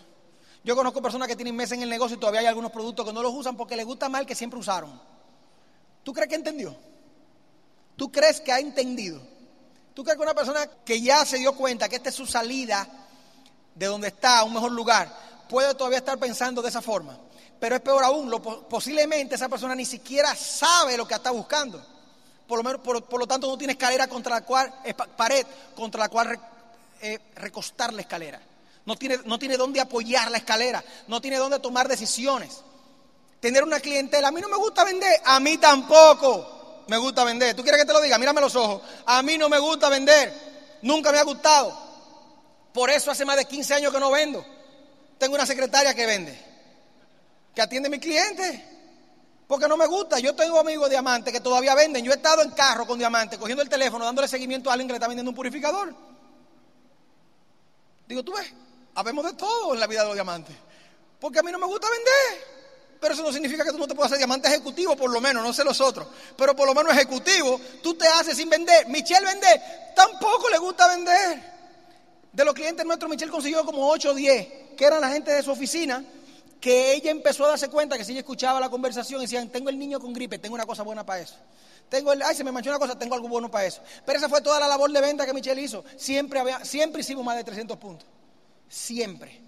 Yo 0.64 0.76
conozco 0.76 1.02
personas 1.02 1.28
que 1.28 1.36
tienen 1.36 1.56
meses 1.56 1.78
en 1.78 1.84
el 1.84 1.90
negocio 1.90 2.18
y 2.18 2.20
todavía 2.20 2.42
hay 2.42 2.46
algunos 2.48 2.72
productos 2.72 3.06
que 3.06 3.14
no 3.14 3.22
los 3.22 3.34
usan 3.34 3.56
porque 3.56 3.76
les 3.76 3.86
gusta 3.86 4.10
mal 4.10 4.26
que 4.26 4.36
siempre 4.36 4.60
usaron. 4.60 5.00
¿Tú 6.04 6.14
crees 6.14 6.30
que 6.30 6.36
entendió? 6.36 6.76
¿Tú 7.96 8.12
crees 8.12 8.42
que 8.42 8.52
ha 8.52 8.60
entendido? 8.60 9.22
¿Tú 9.94 10.04
crees 10.04 10.18
que 10.18 10.24
una 10.24 10.34
persona 10.34 10.68
que 10.84 11.02
ya 11.02 11.26
se 11.26 11.38
dio 11.38 11.54
cuenta 11.56 11.88
que 11.88 11.98
esta 11.98 12.10
es 12.10 12.16
su 12.16 12.26
salida 12.26 12.88
de 13.76 13.86
donde 13.86 14.10
está 14.10 14.40
a 14.40 14.44
un 14.44 14.54
mejor 14.54 14.72
lugar 14.72 15.14
puede 15.50 15.74
todavía 15.76 16.00
estar 16.00 16.18
pensando 16.18 16.62
de 16.62 16.70
esa 16.70 16.82
forma? 16.82 17.18
Pero 17.60 17.76
es 17.76 17.82
peor 17.82 18.04
aún, 18.04 18.30
posiblemente 18.70 19.36
esa 19.36 19.48
persona 19.48 19.76
ni 19.76 19.86
siquiera 19.86 20.36
sabe 20.36 20.98
lo 20.98 21.08
que 21.08 21.14
está 21.14 21.32
buscando. 21.32 21.93
Por 22.54 22.60
lo, 22.60 22.64
menos, 22.64 22.82
por, 22.82 23.20
lo 23.20 23.26
tanto, 23.26 23.48
no 23.48 23.58
tiene 23.58 23.74
escalera 23.74 24.08
contra 24.08 24.36
la 24.36 24.42
cual, 24.46 24.72
pared 25.18 25.44
contra 25.76 26.02
la 26.02 26.10
cual 26.10 26.40
eh, 27.02 27.18
recostar 27.34 27.92
la 27.92 28.02
escalera 28.02 28.40
no 28.86 28.96
tiene, 28.96 29.18
no 29.26 29.40
tiene 29.40 29.58
dónde 29.58 29.82
apoyar 29.82 30.30
la 30.30 30.38
escalera, 30.38 30.84
no 31.08 31.20
tiene 31.20 31.38
dónde 31.38 31.58
tomar 31.58 31.88
decisiones. 31.88 32.62
Tener 33.40 33.64
una 33.64 33.80
clientela, 33.80 34.28
a 34.28 34.32
mí 34.32 34.40
no 34.40 34.50
me 34.50 34.58
gusta 34.58 34.84
vender, 34.84 35.20
a 35.26 35.40
mí 35.40 35.58
tampoco 35.58 36.84
me 36.86 36.98
gusta 36.98 37.24
vender. 37.24 37.56
¿Tú 37.56 37.64
quieres 37.64 37.82
que 37.82 37.88
te 37.88 37.94
lo 37.94 38.00
diga? 38.00 38.20
Mírame 38.20 38.40
los 38.40 38.56
ojos. 38.56 38.84
A 39.08 39.24
mí 39.24 39.36
no 39.36 39.50
me 39.50 39.58
gusta 39.58 39.90
vender, 39.90 40.32
nunca 40.84 41.12
me 41.12 41.18
ha 41.18 41.24
gustado. 41.24 41.76
Por 42.72 42.92
eso 42.92 43.10
hace 43.10 43.26
más 43.26 43.38
de 43.38 43.46
15 43.46 43.74
años 43.74 43.92
que 43.92 44.00
no 44.00 44.12
vendo. 44.12 44.46
Tengo 45.18 45.34
una 45.34 45.48
secretaria 45.48 45.96
que 45.96 46.06
vende, 46.06 46.40
que 47.56 47.64
atiende 47.64 47.88
a 47.88 47.90
mis 47.90 48.00
clientes. 48.00 48.73
Porque 49.54 49.68
no 49.68 49.78
me 49.78 49.86
gusta. 49.86 50.18
Yo 50.18 50.34
tengo 50.34 50.60
amigos 50.60 50.90
diamantes 50.90 51.32
que 51.32 51.40
todavía 51.40 51.76
venden. 51.76 52.04
Yo 52.04 52.12
he 52.12 52.16
estado 52.16 52.42
en 52.42 52.50
carro 52.50 52.88
con 52.88 52.98
diamantes, 52.98 53.38
cogiendo 53.38 53.62
el 53.62 53.70
teléfono, 53.70 54.04
dándole 54.04 54.28
seguimiento 54.28 54.72
a 54.72 54.74
alguien 54.74 54.88
que 54.88 54.94
le 54.94 54.98
está 54.98 55.08
vendiendo 55.08 55.30
un 55.30 55.36
purificador. 55.36 55.94
Digo, 58.08 58.24
tú 58.24 58.34
ves, 58.34 58.52
habemos 58.96 59.24
de 59.26 59.34
todo 59.34 59.76
en 59.76 59.80
la 59.80 59.86
vida 59.86 60.02
de 60.02 60.08
los 60.08 60.16
diamantes. 60.16 60.56
Porque 61.20 61.38
a 61.38 61.44
mí 61.44 61.52
no 61.52 61.60
me 61.60 61.68
gusta 61.68 61.88
vender. 61.88 62.48
Pero 63.00 63.14
eso 63.14 63.22
no 63.22 63.32
significa 63.32 63.64
que 63.64 63.70
tú 63.70 63.78
no 63.78 63.88
te 63.88 63.94
puedas 63.94 64.12
hacer 64.12 64.18
diamante 64.18 64.48
ejecutivo, 64.48 64.96
por 64.96 65.12
lo 65.12 65.22
menos, 65.22 65.44
no 65.44 65.54
sé 65.54 65.64
los 65.64 65.80
otros. 65.82 66.08
Pero 66.36 66.56
por 66.56 66.66
lo 66.66 66.74
menos 66.74 66.92
ejecutivo, 66.92 67.62
tú 67.84 67.94
te 67.94 68.08
haces 68.08 68.36
sin 68.36 68.50
vender. 68.50 68.88
Michelle 68.88 69.24
vende, 69.24 69.62
tampoco 69.96 70.50
le 70.50 70.58
gusta 70.58 70.88
vender. 70.88 71.54
De 72.32 72.44
los 72.44 72.56
clientes 72.56 72.84
nuestros, 72.88 73.08
Michelle 73.08 73.32
consiguió 73.32 73.64
como 73.64 73.88
8 73.88 74.10
o 74.10 74.14
10, 74.16 74.48
que 74.76 74.84
eran 74.84 75.00
la 75.00 75.10
gente 75.10 75.32
de 75.32 75.44
su 75.44 75.52
oficina, 75.52 76.04
que 76.64 76.94
ella 76.94 77.12
empezó 77.12 77.44
a 77.44 77.50
darse 77.50 77.68
cuenta 77.68 77.98
que 77.98 78.06
si 78.06 78.14
ella 78.14 78.22
escuchaba 78.22 78.58
la 78.58 78.70
conversación, 78.70 79.20
decían, 79.20 79.50
tengo 79.50 79.70
el 79.70 79.78
niño 79.78 80.00
con 80.00 80.14
gripe, 80.14 80.40
tengo 80.40 80.56
una 80.56 80.66
cosa 80.66 80.82
buena 80.82 81.06
para 81.06 81.20
eso. 81.20 81.36
Tengo 81.90 82.14
el, 82.14 82.22
ay, 82.22 82.34
se 82.38 82.44
me 82.46 82.54
manchó 82.54 82.70
una 82.70 82.80
cosa, 82.80 82.98
tengo 82.98 83.16
algo 83.16 83.28
bueno 83.28 83.52
para 83.52 83.66
eso. 83.66 83.82
Pero 84.06 84.18
esa 84.18 84.30
fue 84.30 84.42
toda 84.42 84.62
la 84.62 84.68
labor 84.70 84.90
de 84.90 85.02
venta 85.02 85.26
que 85.26 85.34
Michelle 85.34 85.62
hizo. 85.62 85.84
Siempre, 85.98 86.40
había, 86.40 86.64
siempre 86.64 87.02
hicimos 87.02 87.26
más 87.26 87.36
de 87.36 87.44
300 87.44 87.78
puntos. 87.78 88.08
Siempre. 88.70 89.42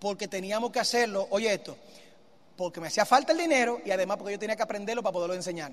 Porque 0.00 0.26
teníamos 0.26 0.72
que 0.72 0.80
hacerlo, 0.80 1.28
oye 1.30 1.54
esto, 1.54 1.76
porque 2.56 2.80
me 2.80 2.88
hacía 2.88 3.06
falta 3.06 3.30
el 3.30 3.38
dinero 3.38 3.80
y 3.84 3.92
además 3.92 4.16
porque 4.16 4.32
yo 4.32 4.38
tenía 4.40 4.56
que 4.56 4.62
aprenderlo 4.64 5.04
para 5.04 5.12
poderlo 5.12 5.36
enseñar. 5.36 5.70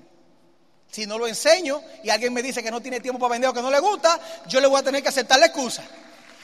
Si 0.92 1.06
no 1.06 1.18
lo 1.18 1.26
enseño 1.26 1.82
y 2.04 2.10
alguien 2.10 2.32
me 2.32 2.40
dice 2.40 2.62
que 2.62 2.70
no 2.70 2.80
tiene 2.80 3.00
tiempo 3.00 3.18
para 3.18 3.32
vender 3.32 3.50
o 3.50 3.52
que 3.52 3.62
no 3.62 3.70
le 3.72 3.80
gusta, 3.80 4.20
yo 4.46 4.60
le 4.60 4.68
voy 4.68 4.78
a 4.78 4.84
tener 4.84 5.02
que 5.02 5.08
aceptar 5.08 5.40
la 5.40 5.46
excusa. 5.46 5.82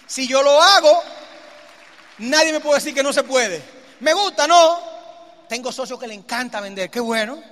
Si 0.08 0.26
yo 0.26 0.42
lo 0.42 0.60
hago, 0.60 1.02
nadie 2.18 2.52
me 2.52 2.58
puede 2.58 2.80
decir 2.80 2.92
que 2.92 3.04
no 3.04 3.12
se 3.12 3.22
puede. 3.22 3.77
Me 4.00 4.12
gusta, 4.12 4.46
no. 4.46 4.78
Tengo 5.48 5.72
socios 5.72 5.98
que 5.98 6.06
le 6.06 6.14
encanta 6.14 6.60
vender, 6.60 6.90
qué 6.90 7.00
bueno. 7.00 7.42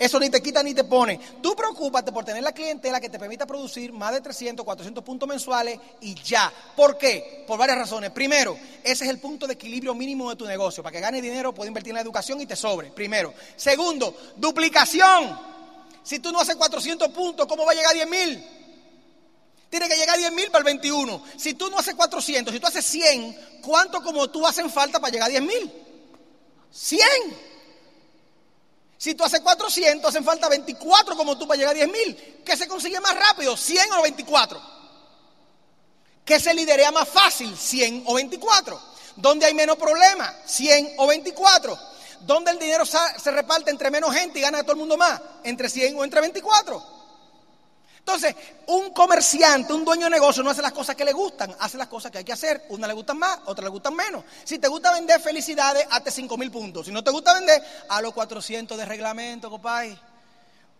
Eso 0.00 0.18
ni 0.18 0.30
te 0.30 0.40
quita 0.40 0.62
ni 0.62 0.72
te 0.72 0.84
pone. 0.84 1.20
Tú 1.42 1.54
preocúpate 1.54 2.10
por 2.10 2.24
tener 2.24 2.42
la 2.42 2.52
clientela 2.52 2.98
que 3.02 3.10
te 3.10 3.18
permita 3.18 3.44
producir 3.44 3.92
más 3.92 4.14
de 4.14 4.22
300, 4.22 4.64
400 4.64 5.04
puntos 5.04 5.28
mensuales 5.28 5.78
y 6.00 6.14
ya. 6.14 6.50
¿Por 6.74 6.96
qué? 6.96 7.44
Por 7.46 7.58
varias 7.58 7.76
razones. 7.76 8.10
Primero, 8.10 8.56
ese 8.82 9.04
es 9.04 9.10
el 9.10 9.18
punto 9.18 9.46
de 9.46 9.52
equilibrio 9.52 9.94
mínimo 9.94 10.30
de 10.30 10.36
tu 10.36 10.46
negocio. 10.46 10.82
Para 10.82 10.94
que 10.94 11.00
gane 11.00 11.20
dinero, 11.20 11.52
puedes 11.52 11.68
invertir 11.68 11.90
en 11.90 11.96
la 11.96 12.00
educación 12.00 12.40
y 12.40 12.46
te 12.46 12.56
sobre. 12.56 12.90
Primero. 12.92 13.34
Segundo, 13.56 14.16
duplicación. 14.36 15.38
Si 16.02 16.18
tú 16.18 16.32
no 16.32 16.40
haces 16.40 16.56
400 16.56 17.10
puntos, 17.10 17.46
¿cómo 17.46 17.66
va 17.66 17.72
a 17.72 17.74
llegar 17.74 17.90
a 17.90 17.94
10 17.94 18.08
mil? 18.08 18.46
Tiene 19.68 19.86
que 19.86 19.96
llegar 19.96 20.14
a 20.14 20.18
10 20.18 20.32
mil 20.32 20.46
para 20.46 20.60
el 20.60 20.64
21. 20.64 21.24
Si 21.36 21.52
tú 21.52 21.68
no 21.68 21.78
haces 21.78 21.94
400, 21.94 22.54
si 22.54 22.58
tú 22.58 22.66
haces 22.66 22.86
100, 22.86 23.60
¿cuánto 23.60 24.02
como 24.02 24.30
tú 24.30 24.46
hacen 24.46 24.70
falta 24.70 24.98
para 24.98 25.12
llegar 25.12 25.28
a 25.28 25.30
10 25.30 25.42
mil? 25.42 25.89
100. 26.72 27.08
Si 28.98 29.14
tú 29.14 29.24
haces 29.24 29.40
400, 29.40 30.08
hacen 30.08 30.24
falta 30.24 30.48
24 30.48 31.16
como 31.16 31.38
tú 31.38 31.48
para 31.48 31.56
llegar 31.56 31.74
a 31.74 31.78
10 31.78 31.88
mil. 31.90 32.42
¿Qué 32.44 32.56
se 32.56 32.68
consigue 32.68 33.00
más 33.00 33.14
rápido? 33.14 33.56
¿100 33.56 33.98
o 33.98 34.02
24? 34.02 34.60
¿Qué 36.24 36.38
se 36.38 36.52
liderea 36.52 36.90
más 36.92 37.08
fácil? 37.08 37.54
¿100 37.54 38.02
o 38.06 38.14
24? 38.14 38.80
¿Dónde 39.16 39.46
hay 39.46 39.54
menos 39.54 39.76
problemas? 39.76 40.34
¿100 40.46 40.94
o 40.98 41.06
24? 41.06 41.78
¿Dónde 42.20 42.50
el 42.50 42.58
dinero 42.58 42.84
se 42.84 43.30
reparte 43.30 43.70
entre 43.70 43.90
menos 43.90 44.14
gente 44.14 44.38
y 44.38 44.42
gana 44.42 44.62
todo 44.62 44.72
el 44.72 44.78
mundo 44.78 44.96
más? 44.96 45.20
¿Entre 45.44 45.68
100 45.68 45.96
o 45.96 46.04
entre 46.04 46.20
24? 46.20 46.99
Entonces, 48.12 48.34
un 48.66 48.90
comerciante, 48.90 49.72
un 49.72 49.84
dueño 49.84 50.06
de 50.06 50.10
negocio 50.10 50.42
no 50.42 50.50
hace 50.50 50.62
las 50.62 50.72
cosas 50.72 50.96
que 50.96 51.04
le 51.04 51.12
gustan, 51.12 51.54
hace 51.60 51.78
las 51.78 51.86
cosas 51.86 52.10
que 52.10 52.18
hay 52.18 52.24
que 52.24 52.32
hacer. 52.32 52.64
Una 52.70 52.88
le 52.88 52.92
gustan 52.92 53.16
más, 53.16 53.38
otra 53.46 53.62
le 53.62 53.70
gustan 53.70 53.94
menos. 53.94 54.24
Si 54.42 54.58
te 54.58 54.66
gusta 54.66 54.92
vender 54.92 55.20
felicidades, 55.20 55.86
hazte 55.88 56.10
5 56.10 56.36
mil 56.36 56.50
puntos. 56.50 56.86
Si 56.86 56.92
no 56.92 57.04
te 57.04 57.12
gusta 57.12 57.34
vender, 57.34 57.62
a 57.88 58.02
los 58.02 58.12
400 58.12 58.76
de 58.76 58.84
reglamento, 58.84 59.48
compadre. 59.48 59.96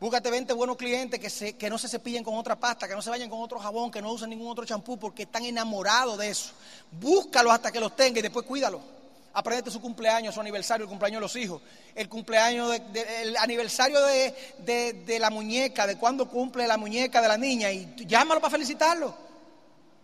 Búscate 0.00 0.28
20 0.28 0.52
buenos 0.54 0.76
clientes 0.76 1.20
que, 1.20 1.30
se, 1.30 1.52
que 1.52 1.70
no 1.70 1.78
se 1.78 1.86
cepillen 1.86 2.24
con 2.24 2.34
otra 2.34 2.56
pasta, 2.56 2.88
que 2.88 2.96
no 2.96 3.02
se 3.02 3.10
vayan 3.10 3.30
con 3.30 3.40
otro 3.40 3.60
jabón, 3.60 3.92
que 3.92 4.02
no 4.02 4.10
usen 4.10 4.30
ningún 4.30 4.48
otro 4.48 4.64
champú 4.64 4.98
porque 4.98 5.22
están 5.22 5.44
enamorados 5.44 6.18
de 6.18 6.30
eso. 6.30 6.50
Búscalos 6.90 7.52
hasta 7.52 7.70
que 7.70 7.78
los 7.78 7.94
tenga 7.94 8.18
y 8.18 8.22
después 8.22 8.44
cuídalos. 8.44 8.80
Aprendete 9.32 9.70
su 9.70 9.80
cumpleaños, 9.80 10.34
su 10.34 10.40
aniversario, 10.40 10.84
el 10.84 10.88
cumpleaños 10.88 11.18
de 11.18 11.22
los 11.22 11.36
hijos, 11.36 11.62
el 11.94 12.08
cumpleaños, 12.08 12.76
el 12.94 13.36
aniversario 13.36 14.00
de, 14.04 14.34
de, 15.06 15.18
la 15.20 15.30
muñeca, 15.30 15.86
de 15.86 15.96
cuándo 15.96 16.28
cumple 16.28 16.66
la 16.66 16.76
muñeca 16.76 17.22
de 17.22 17.28
la 17.28 17.38
niña 17.38 17.70
y 17.70 17.94
llámalo 18.06 18.40
para 18.40 18.50
felicitarlo. 18.50 19.14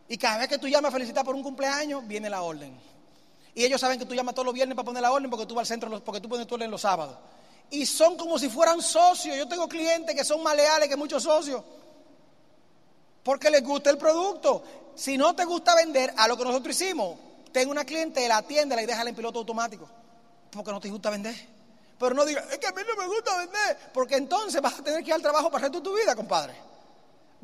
Y 0.09 0.17
cada 0.17 0.39
vez 0.39 0.49
que 0.49 0.59
tú 0.59 0.69
llamas 0.69 0.91
a 0.91 0.93
felicitar 0.93 1.25
por 1.25 1.35
un 1.35 1.43
cumpleaños, 1.43 2.07
viene 2.07 2.31
la 2.31 2.43
orden. 2.43 2.79
Y 3.55 3.65
ellos 3.65 3.81
saben 3.81 3.99
que 3.99 4.07
tú 4.07 4.15
llamas 4.15 4.35
todos 4.35 4.47
los 4.47 4.55
viernes 4.55 4.77
para 4.77 4.85
poner 4.87 5.03
la 5.03 5.11
orden 5.11 5.29
porque 5.29 5.47
tú 5.47 5.55
vas 5.55 5.63
al 5.63 5.67
centro, 5.67 6.05
porque 6.05 6.21
tú 6.21 6.29
pones 6.29 6.47
tu 6.47 6.55
orden 6.55 6.71
los 6.71 6.83
sábados. 6.83 7.17
Y 7.71 7.85
son 7.85 8.17
como 8.17 8.39
si 8.39 8.49
fueran 8.49 8.81
socios. 8.81 9.37
Yo 9.37 9.49
tengo 9.49 9.67
clientes 9.69 10.15
que 10.15 10.25
son 10.25 10.43
más 10.43 10.55
leales 10.55 10.89
que 10.89 10.97
muchos 10.97 11.23
socios. 11.23 11.63
Porque 13.25 13.51
les 13.51 13.65
gusta 13.65 13.91
el 13.91 13.99
producto. 13.99 14.63
Si 14.95 15.19
no 15.19 15.35
te 15.35 15.45
gusta 15.45 15.75
vender, 15.75 16.15
a 16.17 16.29
lo 16.29 16.37
que 16.37 16.45
nosotros 16.45 16.81
hicimos, 16.81 17.19
tengo 17.57 17.73
una 17.73 17.87
cliente, 17.87 18.29
la 18.29 18.37
atiende 18.37 18.83
y 18.83 18.85
déjala 18.85 19.09
en 19.09 19.17
piloto 19.17 19.39
automático. 19.39 19.89
Porque 20.51 20.71
no 20.71 20.79
te 20.79 20.91
gusta 20.91 21.09
vender. 21.09 21.35
Pero 21.99 22.15
no 22.15 22.27
diga, 22.27 22.45
es 22.53 22.59
que 22.59 22.67
a 22.67 22.73
mí 22.73 22.83
no 22.87 23.03
me 23.03 23.07
gusta 23.07 23.35
vender. 23.39 23.79
Porque 23.95 24.17
entonces 24.17 24.61
vas 24.61 24.79
a 24.79 24.85
tener 24.85 25.03
que 25.03 25.09
ir 25.09 25.15
al 25.15 25.23
trabajo 25.23 25.51
para 25.51 25.67
hacer 25.67 25.83
tu 25.83 25.97
vida, 25.97 26.15
compadre. 26.15 26.55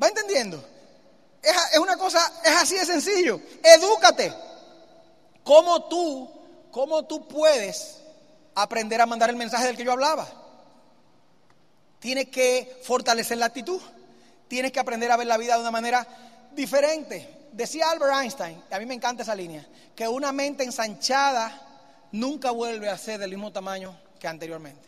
¿Va 0.01 0.07
entendiendo? 0.07 0.63
Es, 1.41 1.79
una 1.79 1.97
cosa, 1.97 2.31
es 2.45 2.55
así 2.55 2.75
de 2.75 2.85
sencillo. 2.85 3.41
Edúcate. 3.63 4.31
¿Cómo 5.43 5.85
tú, 5.85 6.29
cómo 6.71 7.05
tú 7.05 7.27
puedes 7.27 7.97
aprender 8.53 9.01
a 9.01 9.07
mandar 9.07 9.31
el 9.31 9.35
mensaje 9.35 9.65
del 9.65 9.75
que 9.75 9.83
yo 9.83 9.93
hablaba? 9.93 10.27
Tienes 11.97 12.29
que 12.29 12.81
fortalecer 12.83 13.39
la 13.39 13.47
actitud. 13.47 13.81
Tienes 14.47 14.71
que 14.71 14.79
aprender 14.79 15.11
a 15.11 15.17
ver 15.17 15.25
la 15.25 15.37
vida 15.37 15.55
de 15.55 15.61
una 15.61 15.71
manera 15.71 16.05
diferente 16.51 17.42
decía 17.53 17.89
Albert 17.89 18.13
Einstein, 18.21 18.61
y 18.69 18.73
a 18.73 18.79
mí 18.79 18.85
me 18.85 18.95
encanta 18.95 19.23
esa 19.23 19.35
línea, 19.35 19.65
que 19.95 20.07
una 20.07 20.31
mente 20.31 20.63
ensanchada 20.63 22.07
nunca 22.11 22.51
vuelve 22.51 22.89
a 22.89 22.97
ser 22.97 23.19
del 23.19 23.31
mismo 23.31 23.51
tamaño 23.51 23.95
que 24.19 24.27
anteriormente. 24.27 24.87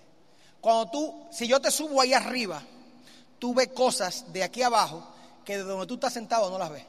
Cuando 0.59 0.89
tú, 0.89 1.27
si 1.31 1.47
yo 1.47 1.61
te 1.61 1.71
subo 1.71 2.01
ahí 2.01 2.13
arriba, 2.13 2.61
tú 3.39 3.53
ves 3.53 3.69
cosas 3.69 4.31
de 4.33 4.43
aquí 4.43 4.63
abajo 4.63 5.07
que 5.45 5.57
de 5.57 5.63
donde 5.63 5.85
tú 5.85 5.95
estás 5.95 6.13
sentado 6.13 6.49
no 6.49 6.57
las 6.57 6.71
ves. 6.71 6.83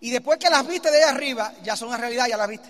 Y 0.00 0.10
después 0.10 0.38
que 0.38 0.48
las 0.48 0.66
viste 0.66 0.90
de 0.90 1.02
ahí 1.02 1.10
arriba, 1.10 1.52
ya 1.64 1.74
son 1.74 1.88
una 1.88 1.96
realidad, 1.96 2.26
ya 2.28 2.36
las 2.36 2.48
viste. 2.48 2.68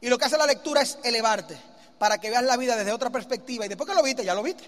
Y 0.00 0.08
lo 0.08 0.18
que 0.18 0.24
hace 0.24 0.38
la 0.38 0.46
lectura 0.46 0.80
es 0.80 0.98
elevarte 1.04 1.58
para 1.98 2.18
que 2.18 2.30
veas 2.30 2.44
la 2.44 2.56
vida 2.56 2.76
desde 2.76 2.92
otra 2.92 3.10
perspectiva. 3.10 3.66
Y 3.66 3.68
después 3.68 3.88
que 3.88 3.94
lo 3.94 4.02
viste, 4.02 4.24
ya 4.24 4.34
lo 4.34 4.42
viste. 4.42 4.64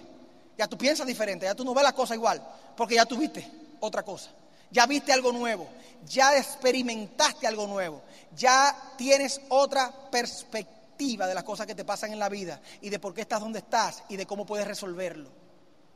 Ya 0.57 0.67
tú 0.67 0.77
piensas 0.77 1.07
diferente, 1.07 1.45
ya 1.45 1.55
tú 1.55 1.63
no 1.63 1.73
ves 1.73 1.83
la 1.83 1.93
cosa 1.93 2.15
igual, 2.15 2.43
porque 2.75 2.95
ya 2.95 3.05
tú 3.05 3.17
viste 3.17 3.49
otra 3.79 4.03
cosa 4.03 4.31
ya 4.71 4.85
viste 4.85 5.13
algo 5.13 5.31
nuevo, 5.31 5.67
ya 6.05 6.37
experimentaste 6.37 7.47
algo 7.47 7.67
nuevo, 7.67 8.01
ya 8.35 8.75
tienes 8.97 9.41
otra 9.49 9.91
perspectiva 10.11 11.27
de 11.27 11.35
las 11.35 11.43
cosas 11.43 11.67
que 11.67 11.75
te 11.75 11.85
pasan 11.85 12.11
en 12.11 12.19
la 12.19 12.29
vida 12.29 12.59
y 12.81 12.89
de 12.89 12.99
por 12.99 13.13
qué 13.13 13.21
estás 13.21 13.39
donde 13.39 13.59
estás 13.59 14.03
y 14.09 14.17
de 14.17 14.25
cómo 14.25 14.45
puedes 14.45 14.67
resolverlo. 14.67 15.29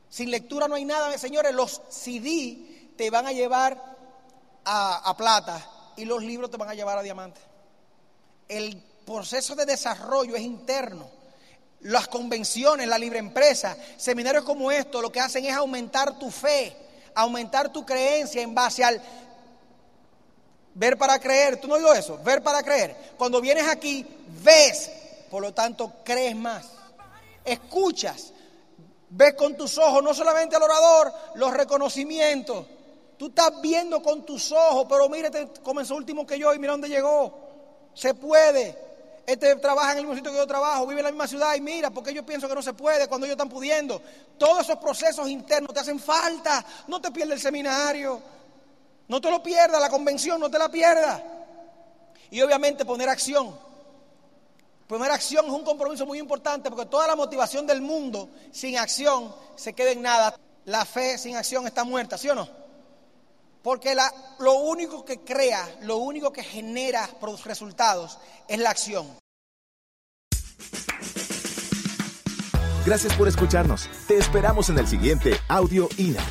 Sin 0.08 0.30
lectura 0.30 0.68
no 0.68 0.74
hay 0.74 0.84
nada, 0.84 1.16
señores, 1.18 1.54
los 1.54 1.80
CD 1.88 2.92
te 2.96 3.10
van 3.10 3.26
a 3.26 3.32
llevar 3.32 3.96
a, 4.64 5.14
plata 5.16 5.66
y 5.96 6.04
los 6.04 6.22
libros 6.22 6.50
te 6.50 6.56
van 6.56 6.68
a 6.68 6.74
llevar 6.74 6.98
a 6.98 7.02
diamante. 7.02 7.40
El 8.48 8.76
proceso 9.06 9.54
de 9.54 9.66
desarrollo 9.66 10.36
es 10.36 10.42
interno. 10.42 11.08
Las 11.80 12.06
convenciones, 12.08 12.86
la 12.86 12.98
libre 12.98 13.18
empresa, 13.18 13.76
seminarios 13.96 14.44
como 14.44 14.70
estos, 14.70 15.02
lo 15.02 15.10
que 15.10 15.20
hacen 15.20 15.44
es 15.46 15.54
aumentar 15.54 16.18
tu 16.18 16.30
fe, 16.30 16.76
aumentar 17.14 17.72
tu 17.72 17.84
creencia 17.84 18.42
en 18.42 18.54
base 18.54 18.84
al 18.84 19.00
ver 20.74 20.96
para 20.96 21.18
creer. 21.18 21.60
¿Tú 21.60 21.68
no 21.68 21.74
oído 21.74 21.92
eso? 21.94 22.18
Ver 22.24 22.42
para 22.42 22.62
creer. 22.62 22.96
Cuando 23.16 23.40
vienes 23.40 23.66
aquí, 23.68 24.06
ves, 24.42 24.90
por 25.30 25.42
lo 25.42 25.52
tanto, 25.52 25.92
crees 26.04 26.36
más. 26.36 26.66
Escuchas, 27.44 28.32
ves 29.10 29.34
con 29.34 29.56
tus 29.56 29.78
ojos, 29.78 30.02
no 30.02 30.14
solamente 30.14 30.56
al 30.56 30.62
orador, 30.62 31.12
los 31.34 31.52
reconocimientos. 31.52 32.66
Tú 33.18 33.28
estás 33.28 33.60
viendo 33.60 34.02
con 34.02 34.24
tus 34.24 34.50
ojos, 34.52 34.86
pero 34.88 35.08
mírate, 35.08 35.48
comenzó 35.62 35.94
último 35.94 36.26
que 36.26 36.38
yo 36.38 36.52
y 36.54 36.58
mira 36.58 36.72
dónde 36.72 36.88
llegó. 36.88 37.38
Se 37.94 38.14
puede. 38.14 38.91
Este 39.26 39.54
trabaja 39.56 39.92
en 39.92 39.98
el 39.98 40.04
mismo 40.04 40.16
sitio 40.16 40.32
que 40.32 40.38
yo 40.38 40.46
trabajo, 40.46 40.86
vive 40.86 41.00
en 41.00 41.04
la 41.04 41.12
misma 41.12 41.28
ciudad 41.28 41.54
y 41.54 41.60
mira, 41.60 41.90
porque 41.90 42.12
yo 42.12 42.26
pienso 42.26 42.48
que 42.48 42.54
no 42.54 42.62
se 42.62 42.72
puede 42.72 43.06
cuando 43.06 43.26
ellos 43.26 43.34
están 43.34 43.48
pudiendo. 43.48 44.02
Todos 44.36 44.62
esos 44.62 44.78
procesos 44.78 45.28
internos 45.28 45.72
te 45.72 45.80
hacen 45.80 46.00
falta. 46.00 46.64
No 46.88 47.00
te 47.00 47.10
pierdas 47.12 47.36
el 47.36 47.40
seminario. 47.40 48.20
No 49.08 49.20
te 49.20 49.30
lo 49.30 49.42
pierdas, 49.42 49.80
la 49.80 49.90
convención, 49.90 50.40
no 50.40 50.50
te 50.50 50.58
la 50.58 50.68
pierdas. 50.68 51.22
Y 52.30 52.40
obviamente 52.40 52.84
poner 52.84 53.08
acción. 53.08 53.56
Poner 54.88 55.10
acción 55.10 55.46
es 55.46 55.52
un 55.52 55.64
compromiso 55.64 56.04
muy 56.04 56.18
importante 56.18 56.68
porque 56.70 56.86
toda 56.86 57.06
la 57.06 57.16
motivación 57.16 57.66
del 57.66 57.80
mundo 57.80 58.28
sin 58.50 58.76
acción 58.76 59.34
se 59.54 59.72
queda 59.72 59.92
en 59.92 60.02
nada. 60.02 60.34
La 60.64 60.84
fe 60.84 61.16
sin 61.18 61.36
acción 61.36 61.66
está 61.66 61.84
muerta, 61.84 62.18
¿sí 62.18 62.28
o 62.28 62.34
no? 62.34 62.61
Porque 63.62 63.96
lo 64.38 64.54
único 64.54 65.04
que 65.04 65.20
crea, 65.20 65.78
lo 65.82 65.98
único 65.98 66.32
que 66.32 66.42
genera 66.42 67.08
resultados 67.44 68.18
es 68.48 68.58
la 68.58 68.70
acción. 68.70 69.06
Gracias 72.84 73.14
por 73.14 73.28
escucharnos. 73.28 73.88
Te 74.08 74.18
esperamos 74.18 74.68
en 74.68 74.78
el 74.78 74.88
siguiente 74.88 75.36
Audio 75.48 75.88
INA. 75.98 76.24